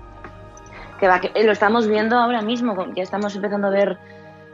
[0.99, 3.97] Que, va, que lo estamos viendo ahora mismo, ya estamos empezando a ver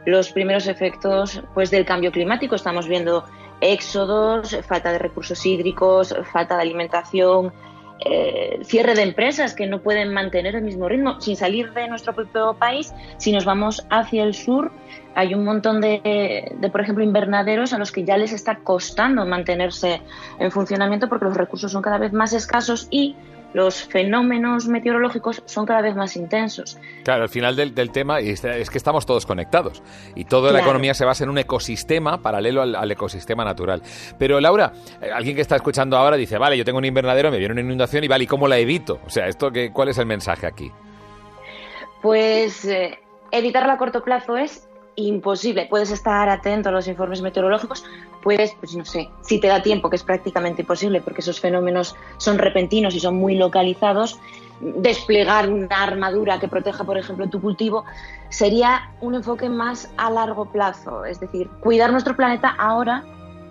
[0.04, 3.24] los primeros efectos pues del cambio climático, estamos viendo
[3.60, 7.52] éxodos, falta de recursos hídricos, falta de alimentación,
[8.04, 12.14] eh, cierre de empresas que no pueden mantener el mismo ritmo sin salir de nuestro
[12.14, 12.92] propio país.
[13.16, 14.70] Si nos vamos hacia el sur,
[15.14, 19.24] hay un montón de, de, por ejemplo, invernaderos a los que ya les está costando
[19.24, 20.02] mantenerse
[20.38, 23.16] en funcionamiento porque los recursos son cada vez más escasos y
[23.56, 26.78] los fenómenos meteorológicos son cada vez más intensos.
[27.04, 29.82] Claro, al final del, tema es que estamos todos conectados
[30.14, 33.80] y toda la economía se basa en un ecosistema paralelo al, ecosistema natural.
[34.18, 37.38] Pero Laura, eh, alguien que está escuchando ahora dice, vale, yo tengo un invernadero, me
[37.38, 39.00] viene una inundación y vale, ¿y cómo la evito?
[39.06, 40.70] O sea, esto que, ¿cuál es el mensaje aquí?
[42.02, 42.98] Pues eh,
[43.30, 45.66] evitarla a corto plazo es imposible.
[45.66, 47.84] Puedes estar atento a los informes meteorológicos,
[48.22, 51.94] puedes, pues no sé, si te da tiempo, que es prácticamente imposible porque esos fenómenos
[52.16, 54.18] son repentinos y son muy localizados,
[54.60, 57.84] desplegar una armadura que proteja, por ejemplo, tu cultivo,
[58.30, 63.04] sería un enfoque más a largo plazo, es decir, cuidar nuestro planeta ahora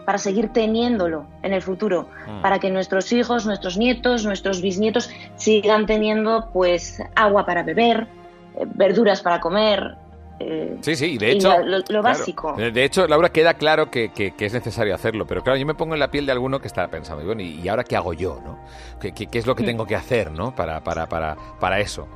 [0.05, 2.41] para seguir teniéndolo en el futuro, mm.
[2.41, 8.07] para que nuestros hijos, nuestros nietos, nuestros bisnietos sigan teniendo pues agua para beber,
[8.55, 9.95] eh, verduras para comer,
[10.39, 11.53] eh, sí, sí, de hecho.
[11.63, 12.53] Lo, básico.
[12.53, 15.99] De hecho, Laura, queda claro que, es necesario hacerlo, pero claro, yo me pongo en
[15.99, 18.41] la piel de alguno que está pensando, y bueno, ¿y ahora qué hago yo?
[18.43, 18.59] ¿no?
[18.99, 19.67] ¿Qué, es lo que hmm.
[19.67, 20.53] tengo que hacer ¿no?
[20.53, 22.07] para, para, para, para eso?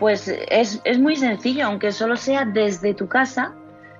[0.00, 3.54] Pues es, es muy sencillo, aunque solo sea desde tu casa,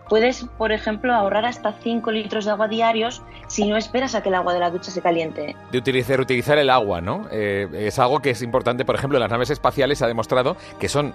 [0.09, 4.29] puedes, por ejemplo, ahorrar hasta 5 litros de agua diarios si no esperas a que
[4.29, 5.55] el agua de la ducha se caliente.
[5.71, 7.27] De utilizar, utilizar el agua, ¿no?
[7.31, 10.57] Eh, es algo que es importante, por ejemplo, en las naves espaciales se ha demostrado
[10.79, 11.15] que son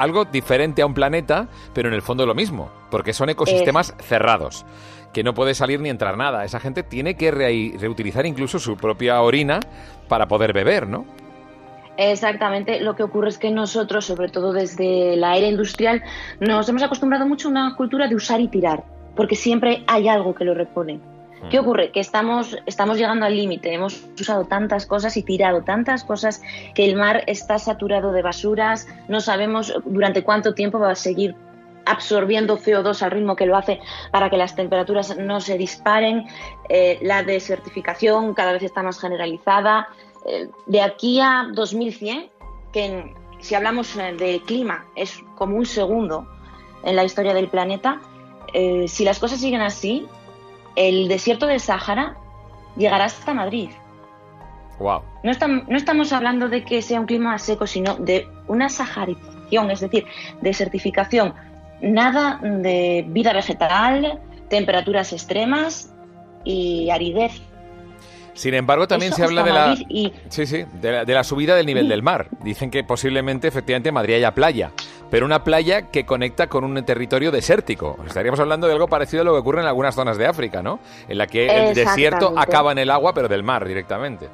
[0.00, 4.64] algo diferente a un planeta, pero en el fondo lo mismo, porque son ecosistemas cerrados,
[5.12, 6.44] que no puede salir ni entrar nada.
[6.44, 9.60] Esa gente tiene que reutilizar incluso su propia orina
[10.08, 11.04] para poder beber, ¿no?
[11.98, 16.02] Exactamente, lo que ocurre es que nosotros, sobre todo desde la era industrial,
[16.40, 18.84] nos hemos acostumbrado mucho a una cultura de usar y tirar,
[19.14, 20.98] porque siempre hay algo que lo repone.
[21.48, 21.62] ¿Qué mm.
[21.62, 21.90] ocurre?
[21.92, 26.42] Que estamos, estamos llegando al límite, hemos usado tantas cosas y tirado tantas cosas
[26.74, 31.34] que el mar está saturado de basuras, no sabemos durante cuánto tiempo va a seguir
[31.86, 33.80] absorbiendo CO2 al ritmo que lo hace
[34.12, 36.26] para que las temperaturas no se disparen,
[36.68, 39.88] eh, la desertificación cada vez está más generalizada,
[40.26, 42.28] eh, de aquí a 2100,
[42.72, 46.26] que si hablamos eh, de clima es como un segundo
[46.84, 48.00] en la historia del planeta,
[48.52, 50.06] eh, si las cosas siguen así,
[50.76, 52.16] el desierto del Sáhara
[52.76, 53.70] llegará hasta Madrid.
[54.78, 55.02] Wow.
[55.22, 55.32] No,
[55.68, 60.06] no estamos hablando de que sea un clima seco, sino de una saharización, es decir,
[60.40, 61.34] desertificación.
[61.82, 65.92] Nada de vida vegetal, temperaturas extremas
[66.44, 67.42] y aridez
[68.34, 69.76] sin embargo, también se habla de la,
[70.28, 72.28] sí, sí, de la, subida del nivel del mar.
[72.42, 74.72] Dicen que posiblemente, efectivamente, Madrid haya playa,
[75.10, 77.98] pero una playa que conecta con un territorio desértico.
[78.06, 80.80] Estaríamos hablando de algo parecido a lo que ocurre en algunas zonas de África, ¿no?
[81.08, 84.28] En la que el desierto acaba en el agua, pero del mar directamente.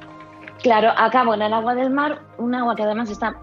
[0.61, 3.35] Claro, acaba en el agua del mar, un agua que además está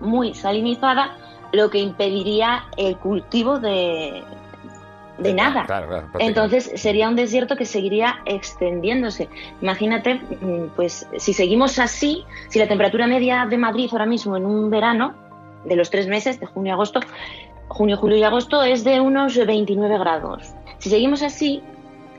[0.00, 1.16] muy salinizada,
[1.52, 4.22] lo que impediría el cultivo de,
[5.18, 5.66] de nada.
[6.18, 9.28] Entonces sería un desierto que seguiría extendiéndose.
[9.60, 14.46] Imagínate, mm, pues si seguimos así, si la temperatura media de Madrid ahora mismo en
[14.46, 15.14] un verano,
[15.64, 17.00] de los tres meses, de junio a agosto,
[17.68, 20.54] junio, julio y agosto, es de unos 29 grados.
[20.78, 21.62] Si seguimos así,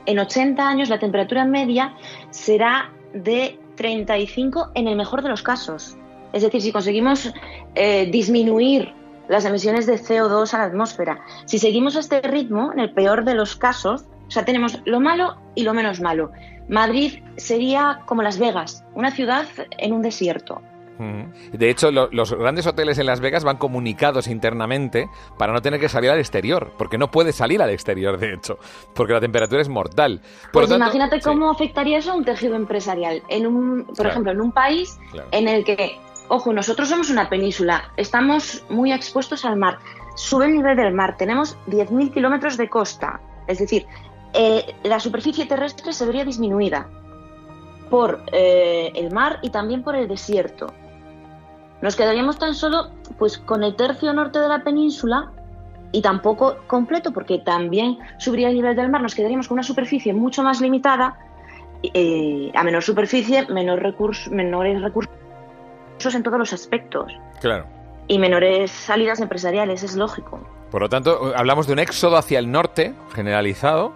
[0.06, 1.94] en 80 años la temperatura media
[2.30, 5.96] será de 35 en el mejor de los casos.
[6.32, 7.32] Es decir, si conseguimos
[7.74, 8.94] eh, disminuir
[9.30, 11.20] las emisiones de CO2 a la atmósfera.
[11.44, 15.36] Si seguimos este ritmo, en el peor de los casos, o sea, tenemos lo malo
[15.54, 16.32] y lo menos malo.
[16.68, 19.46] Madrid sería como Las Vegas, una ciudad
[19.78, 20.60] en un desierto.
[21.52, 25.08] De hecho, los grandes hoteles en Las Vegas van comunicados internamente
[25.38, 28.58] para no tener que salir al exterior, porque no puede salir al exterior, de hecho,
[28.94, 30.20] porque la temperatura es mortal.
[30.52, 33.22] pues imagínate cómo afectaría eso a un tejido empresarial.
[33.28, 34.98] En un, por ejemplo, en un país
[35.30, 35.98] en el que
[36.32, 39.80] Ojo, nosotros somos una península, estamos muy expuestos al mar.
[40.14, 43.84] Sube el nivel del mar, tenemos 10.000 kilómetros de costa, es decir,
[44.32, 46.88] eh, la superficie terrestre se vería disminuida
[47.90, 50.68] por eh, el mar y también por el desierto.
[51.82, 55.32] Nos quedaríamos tan solo pues con el tercio norte de la península
[55.90, 59.02] y tampoco completo porque también subiría el nivel del mar.
[59.02, 61.18] Nos quedaríamos con una superficie mucho más limitada.
[61.82, 63.82] Eh, a menor superficie, menor
[64.30, 65.19] menores recursos
[66.14, 67.12] en todos los aspectos.
[67.40, 67.66] Claro.
[68.08, 70.40] Y menores salidas empresariales, es lógico.
[70.70, 73.92] Por lo tanto, hablamos de un éxodo hacia el norte generalizado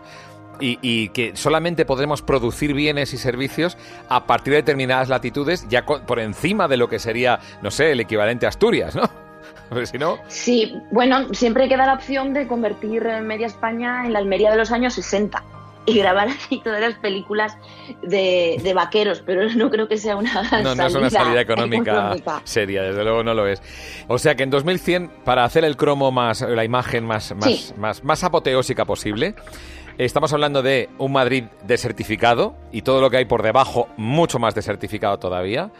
[0.61, 3.77] y, que solamente podremos producir bienes y servicios
[4.09, 8.01] a partir de determinadas latitudes, ya por encima de lo que sería, no sé, el
[8.01, 9.11] equivalente a Asturias, ¿no?
[9.85, 10.19] si no...
[10.29, 14.71] Sí, bueno, siempre queda la opción de convertir Media España en la Almería de los
[14.71, 15.43] años 60
[15.87, 17.57] y grabar así todas las películas
[18.03, 22.83] de, vaqueros, pero no creo que sea una no, no es una salida económica, seria,
[22.83, 23.63] desde luego no lo es.
[24.09, 28.05] O sea que en 2100, para hacer el cromo más, la imagen más, más, más,
[28.05, 29.35] más apoteósica posible,
[29.97, 34.53] Estamos hablando de un Madrid desertificado y todo lo que hay por debajo mucho más
[34.53, 35.71] desertificado todavía.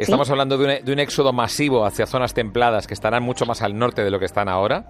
[0.00, 4.02] Estamos hablando de un, éxodo masivo hacia zonas templadas que estarán mucho más al norte
[4.02, 4.86] de lo que están ahora.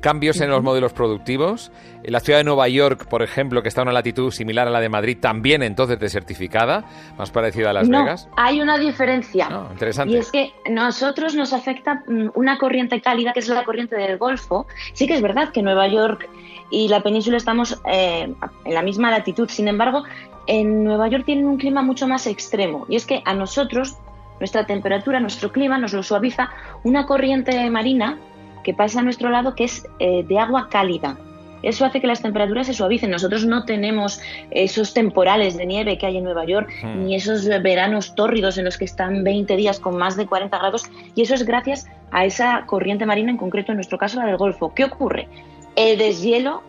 [0.00, 1.70] Cambios en los modelos productivos.
[2.02, 4.80] La ciudad de Nueva York, por ejemplo, que está a una latitud similar a la
[4.80, 6.84] de Madrid, también entonces desertificada,
[7.18, 8.28] más parecida a Las Vegas.
[8.36, 9.48] Hay una diferencia.
[9.70, 10.14] interesante.
[10.14, 14.16] Y es que nosotros nos afecta mm, una corriente cálida que es la corriente del
[14.16, 14.66] Golfo.
[14.94, 16.26] Sí que es verdad que Nueva York
[16.70, 18.32] y la península estamos eh,
[18.64, 19.48] en la misma latitud.
[19.50, 20.04] Sin embargo,
[20.46, 22.86] en Nueva York tienen un clima mucho más extremo.
[22.88, 23.96] Y es que a nosotros
[24.40, 26.50] nuestra temperatura, nuestro clima nos lo suaviza
[26.82, 28.18] una corriente marina
[28.62, 31.16] que pasa a nuestro lado que es eh, de agua cálida.
[31.64, 33.10] Eso hace que las temperaturas se suavicen.
[33.10, 34.20] Nosotros no tenemos
[34.50, 37.04] esos temporales de nieve que hay en Nueva York, hmm.
[37.04, 40.90] ni esos veranos tórridos en los que están 20 días con más de 40 grados.
[41.14, 44.36] Y eso es gracias a esa corriente marina, en concreto en nuestro caso la del
[44.36, 44.74] Golfo.
[44.74, 45.28] ¿Qué ocurre?
[45.74, 46.62] El deshielo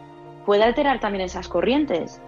[0.45, 2.21] puede alterar también esas corrientes.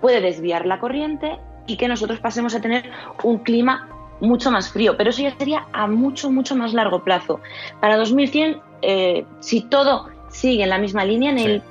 [0.00, 2.90] Puede desviar la corriente y que nosotros pasemos a tener
[3.24, 3.88] un clima
[4.22, 7.40] mucho más frío, pero eso ya sería a mucho, mucho más largo plazo.
[7.80, 11.62] Para 2100, eh, si todo sigue en la misma línea, en el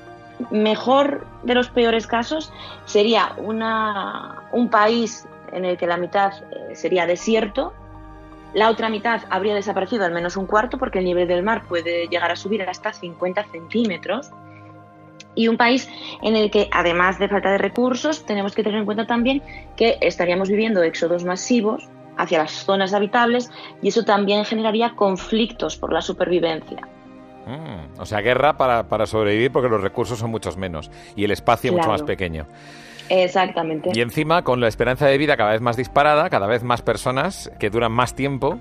[0.52, 2.52] mejor de los peores casos
[2.86, 7.74] sería una, un país en el que la mitad eh, sería desierto,
[8.54, 12.08] la otra mitad habría desaparecido al menos un cuarto porque el nivel del mar puede
[12.08, 14.30] llegar a subir hasta 50 centímetros.
[15.34, 15.88] Y un país
[16.22, 19.42] en el que, además de falta de recursos, tenemos que tener en cuenta también
[19.78, 21.88] que estaríamos viviendo éxodos masivos
[22.18, 23.50] hacia las zonas habitables
[23.82, 26.88] y eso también generaría conflictos por la supervivencia.
[27.46, 31.32] Mm, o sea, guerra para, para, sobrevivir porque los recursos son muchos menos y el
[31.32, 32.46] espacio mucho más pequeño.
[33.10, 33.92] Exactamente.
[33.94, 37.52] Y encima, con la esperanza de vida cada vez más disparada, cada vez más personas
[37.60, 38.60] que duran más tiempo,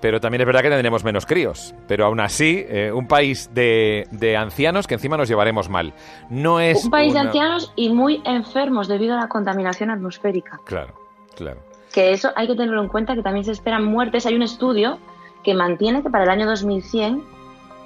[0.00, 1.74] pero también es verdad que tendremos menos críos.
[1.86, 5.92] Pero aún así, eh, un país de, de, ancianos que encima nos llevaremos mal.
[6.30, 10.60] No es un país de ancianos y muy enfermos debido a la contaminación atmosférica.
[10.64, 10.94] Claro,
[11.34, 11.60] claro.
[11.96, 14.26] Que eso hay que tenerlo en cuenta, que también se esperan muertes.
[14.26, 14.98] Hay un estudio
[15.42, 17.24] que mantiene que para el año 2100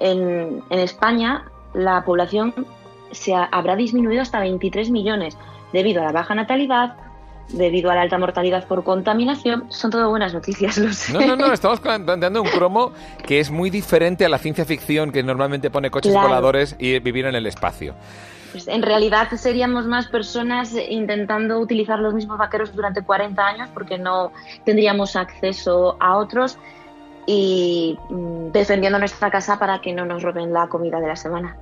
[0.01, 2.53] en, en España la población
[3.11, 5.37] se ha, habrá disminuido hasta 23 millones
[5.71, 6.97] debido a la baja natalidad,
[7.53, 11.13] debido a la alta mortalidad por contaminación, son todo buenas noticias, lo sé.
[11.13, 12.91] No, no, no, estamos planteando un cromo
[13.25, 16.27] que es muy diferente a la ciencia ficción que normalmente pone coches claro.
[16.27, 17.95] voladores y vivir en el espacio.
[18.51, 23.97] Pues en realidad seríamos más personas intentando utilizar los mismos vaqueros durante 40 años porque
[23.97, 24.31] no
[24.65, 26.57] tendríamos acceso a otros
[27.25, 31.55] y mm, defendiendo nuestra casa para que no nos roben la comida de la semana.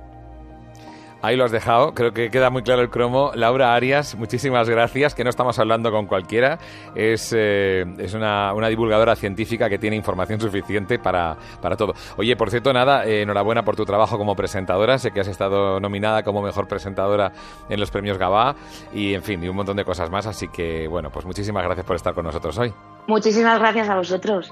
[1.22, 3.30] Ahí lo has dejado, creo que queda muy claro el cromo.
[3.34, 6.58] Laura Arias, muchísimas gracias, que no estamos hablando con cualquiera.
[6.94, 11.92] Es, eh, es una, una, divulgadora científica que tiene información suficiente para, para todo.
[12.16, 14.98] Oye, por cierto, nada, eh, enhorabuena por tu trabajo como presentadora.
[14.98, 17.32] Sé que has estado nominada como mejor presentadora
[17.68, 18.54] en los premios Gabá
[18.94, 20.26] y, en fin, y un montón de cosas más.
[20.26, 22.72] Así que, bueno, pues muchísimas gracias por estar con nosotros hoy.
[23.06, 24.50] Muchísimas gracias a vosotros.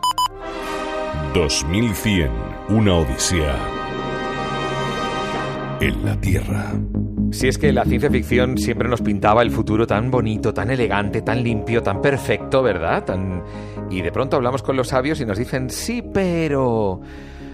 [1.32, 2.30] 2100,
[2.68, 3.77] una odisea
[5.80, 6.72] en la Tierra.
[7.30, 11.22] Si es que la ciencia ficción siempre nos pintaba el futuro tan bonito, tan elegante,
[11.22, 13.04] tan limpio, tan perfecto, ¿verdad?
[13.90, 17.00] Y de pronto hablamos con los sabios y nos dicen, sí, pero...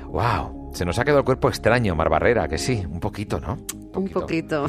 [0.06, 0.63] ¡Wow!
[0.74, 3.58] Se nos ha quedado el cuerpo extraño, Mar Barrera, que sí, un poquito, ¿no?
[3.94, 4.66] Un poquito.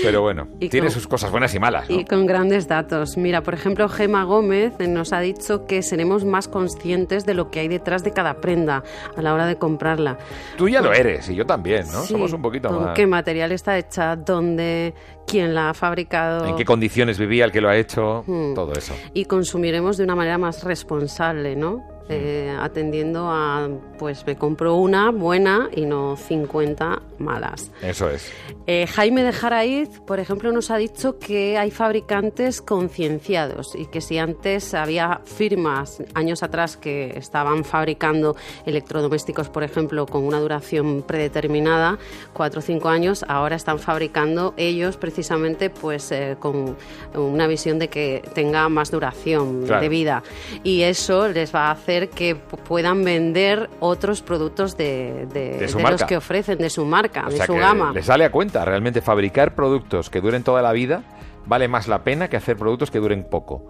[0.00, 1.90] Pero bueno, tiene con, sus cosas buenas y malas.
[1.90, 1.98] ¿no?
[1.98, 3.16] Y con grandes datos.
[3.16, 7.58] Mira, por ejemplo, Gema Gómez nos ha dicho que seremos más conscientes de lo que
[7.58, 8.84] hay detrás de cada prenda
[9.16, 10.18] a la hora de comprarla.
[10.56, 12.02] Tú ya lo eres y yo también, ¿no?
[12.02, 12.94] Sí, Somos un poquito con más.
[12.94, 14.14] ¿Qué material está hecha?
[14.14, 14.94] ¿Dónde?
[15.26, 16.46] ¿Quién la ha fabricado?
[16.46, 18.22] ¿En qué condiciones vivía el que lo ha hecho?
[18.24, 18.54] Hmm.
[18.54, 18.94] Todo eso.
[19.14, 21.99] Y consumiremos de una manera más responsable, ¿no?
[22.12, 27.70] Eh, atendiendo a, pues me compro una buena y no 50 malas.
[27.82, 28.30] Eso es.
[28.66, 34.00] Eh, Jaime de Jaraiz, por ejemplo, nos ha dicho que hay fabricantes concienciados y que
[34.00, 38.34] si antes había firmas años atrás que estaban fabricando
[38.66, 41.98] electrodomésticos, por ejemplo, con una duración predeterminada,
[42.32, 46.76] cuatro o cinco años, ahora están fabricando ellos precisamente pues eh, con
[47.14, 49.82] una visión de que tenga más duración Claro.
[49.82, 50.22] de vida
[50.64, 55.78] y eso les va a hacer que puedan vender otros productos de, de- De su
[55.78, 57.92] de los que ofrecen, de su marca, O de sea su que gama.
[57.92, 58.64] le sale a cuenta.
[58.64, 61.02] Realmente fabricar productos que duren toda la vida
[61.46, 63.64] vale más la pena que hacer productos que duren poco.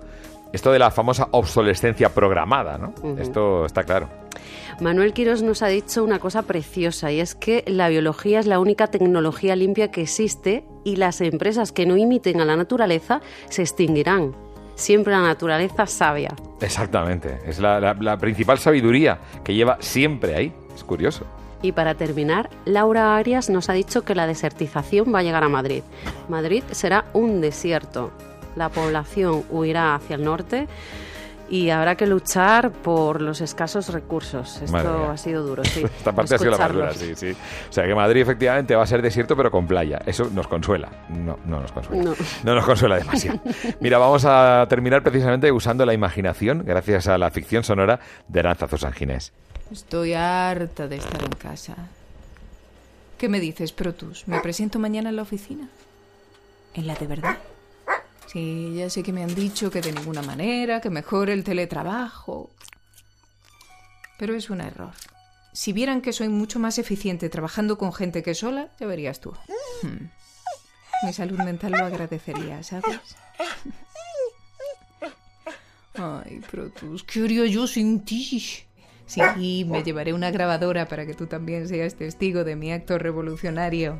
[0.52, 2.92] Esto de la famosa obsolescencia programada, ¿no?
[3.18, 4.08] Esto está claro.
[4.80, 8.58] Manuel Quirós nos ha dicho una cosa preciosa y es que la biología es la
[8.58, 13.62] única tecnología limpia que existe y las empresas que no imiten a la naturaleza se
[13.62, 14.34] extinguirán.
[14.80, 16.34] Siempre la naturaleza sabia.
[16.62, 17.38] Exactamente.
[17.46, 20.52] Es la, la- la principal sabiduría que lleva siempre ahí.
[20.74, 21.26] Es curioso.
[21.62, 25.50] Y para terminar, Laura Arias nos ha dicho que la desertización va a llegar a
[25.50, 25.82] Madrid.
[26.30, 28.10] Madrid será un desierto.
[28.56, 30.66] La población huirá hacia el norte
[31.50, 34.62] y habrá que luchar por los escasos recursos.
[34.62, 35.82] Esto ha sido duro, sí.
[35.98, 37.32] Esta parte ha sido la más dura, sí, sí.
[37.68, 40.00] O sea que Madrid efectivamente va a ser desierto pero con playa.
[40.06, 40.88] Eso nos consuela.
[41.08, 42.04] No, no nos consuela.
[42.04, 42.14] No.
[42.44, 43.40] No nos consuela demasiado.
[43.80, 47.98] Mira, vamos a terminar precisamente usando la imaginación gracias a la ficción sonora
[48.28, 49.32] de Aranzazo San Ginés.
[49.72, 51.74] Estoy harta de estar en casa.
[53.18, 54.26] ¿Qué me dices, Protus?
[54.28, 55.68] ¿Me presento mañana en la oficina?
[56.74, 57.38] ¿En la de verdad?
[58.30, 62.50] Sí, ya sé que me han dicho que de ninguna manera, que mejore el teletrabajo.
[64.18, 64.92] Pero es un error.
[65.52, 69.32] Si vieran que soy mucho más eficiente trabajando con gente que sola, ya verías tú.
[69.82, 70.10] Hmm.
[71.02, 73.00] Mi salud mental lo agradecería, ¿sabes?
[75.94, 78.64] Ay, Protus, ¿qué haría yo sin ti?
[79.06, 83.98] Sí, me llevaré una grabadora para que tú también seas testigo de mi acto revolucionario.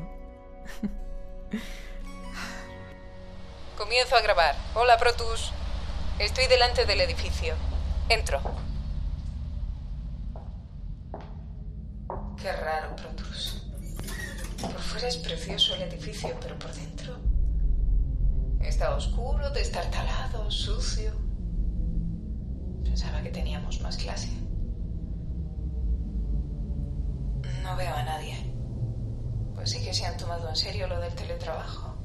[3.81, 4.55] Comienzo a grabar.
[4.75, 5.51] Hola, Protus.
[6.19, 7.55] Estoy delante del edificio.
[8.09, 8.39] Entro.
[12.39, 13.63] Qué raro, Protus.
[14.61, 17.17] Por fuera es precioso el edificio, pero por dentro
[18.59, 21.13] está oscuro, destartalado, sucio.
[22.83, 24.29] Pensaba que teníamos más clase.
[27.63, 28.35] No veo a nadie.
[29.55, 31.97] Pues sí que se han tomado en serio lo del teletrabajo.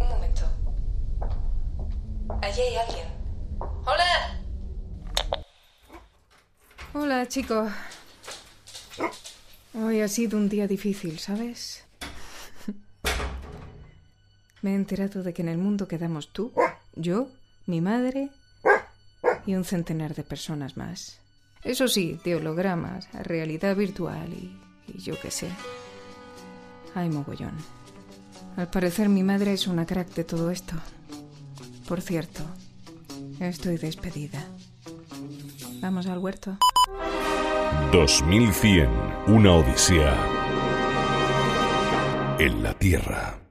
[0.00, 0.65] Un momento.
[2.42, 3.06] Allí hay alguien.
[3.60, 4.40] ¡Hola!
[6.92, 7.68] Hola, chico.
[9.74, 11.84] Hoy ha sido un día difícil, ¿sabes?
[14.62, 16.52] Me he enterado de que en el mundo quedamos tú,
[16.94, 17.28] yo,
[17.66, 18.30] mi madre
[19.44, 21.20] y un centenar de personas más.
[21.62, 24.58] Eso sí, de hologramas, realidad virtual y,
[24.88, 25.50] y yo qué sé.
[26.94, 27.56] Ay, mogollón.
[28.56, 30.74] Al parecer mi madre es una crack de todo esto.
[31.88, 32.42] Por cierto,
[33.38, 34.44] estoy despedida.
[35.80, 36.58] ¿Vamos al huerto?
[37.92, 38.88] 2100,
[39.28, 40.16] una odisea
[42.38, 43.45] en la Tierra.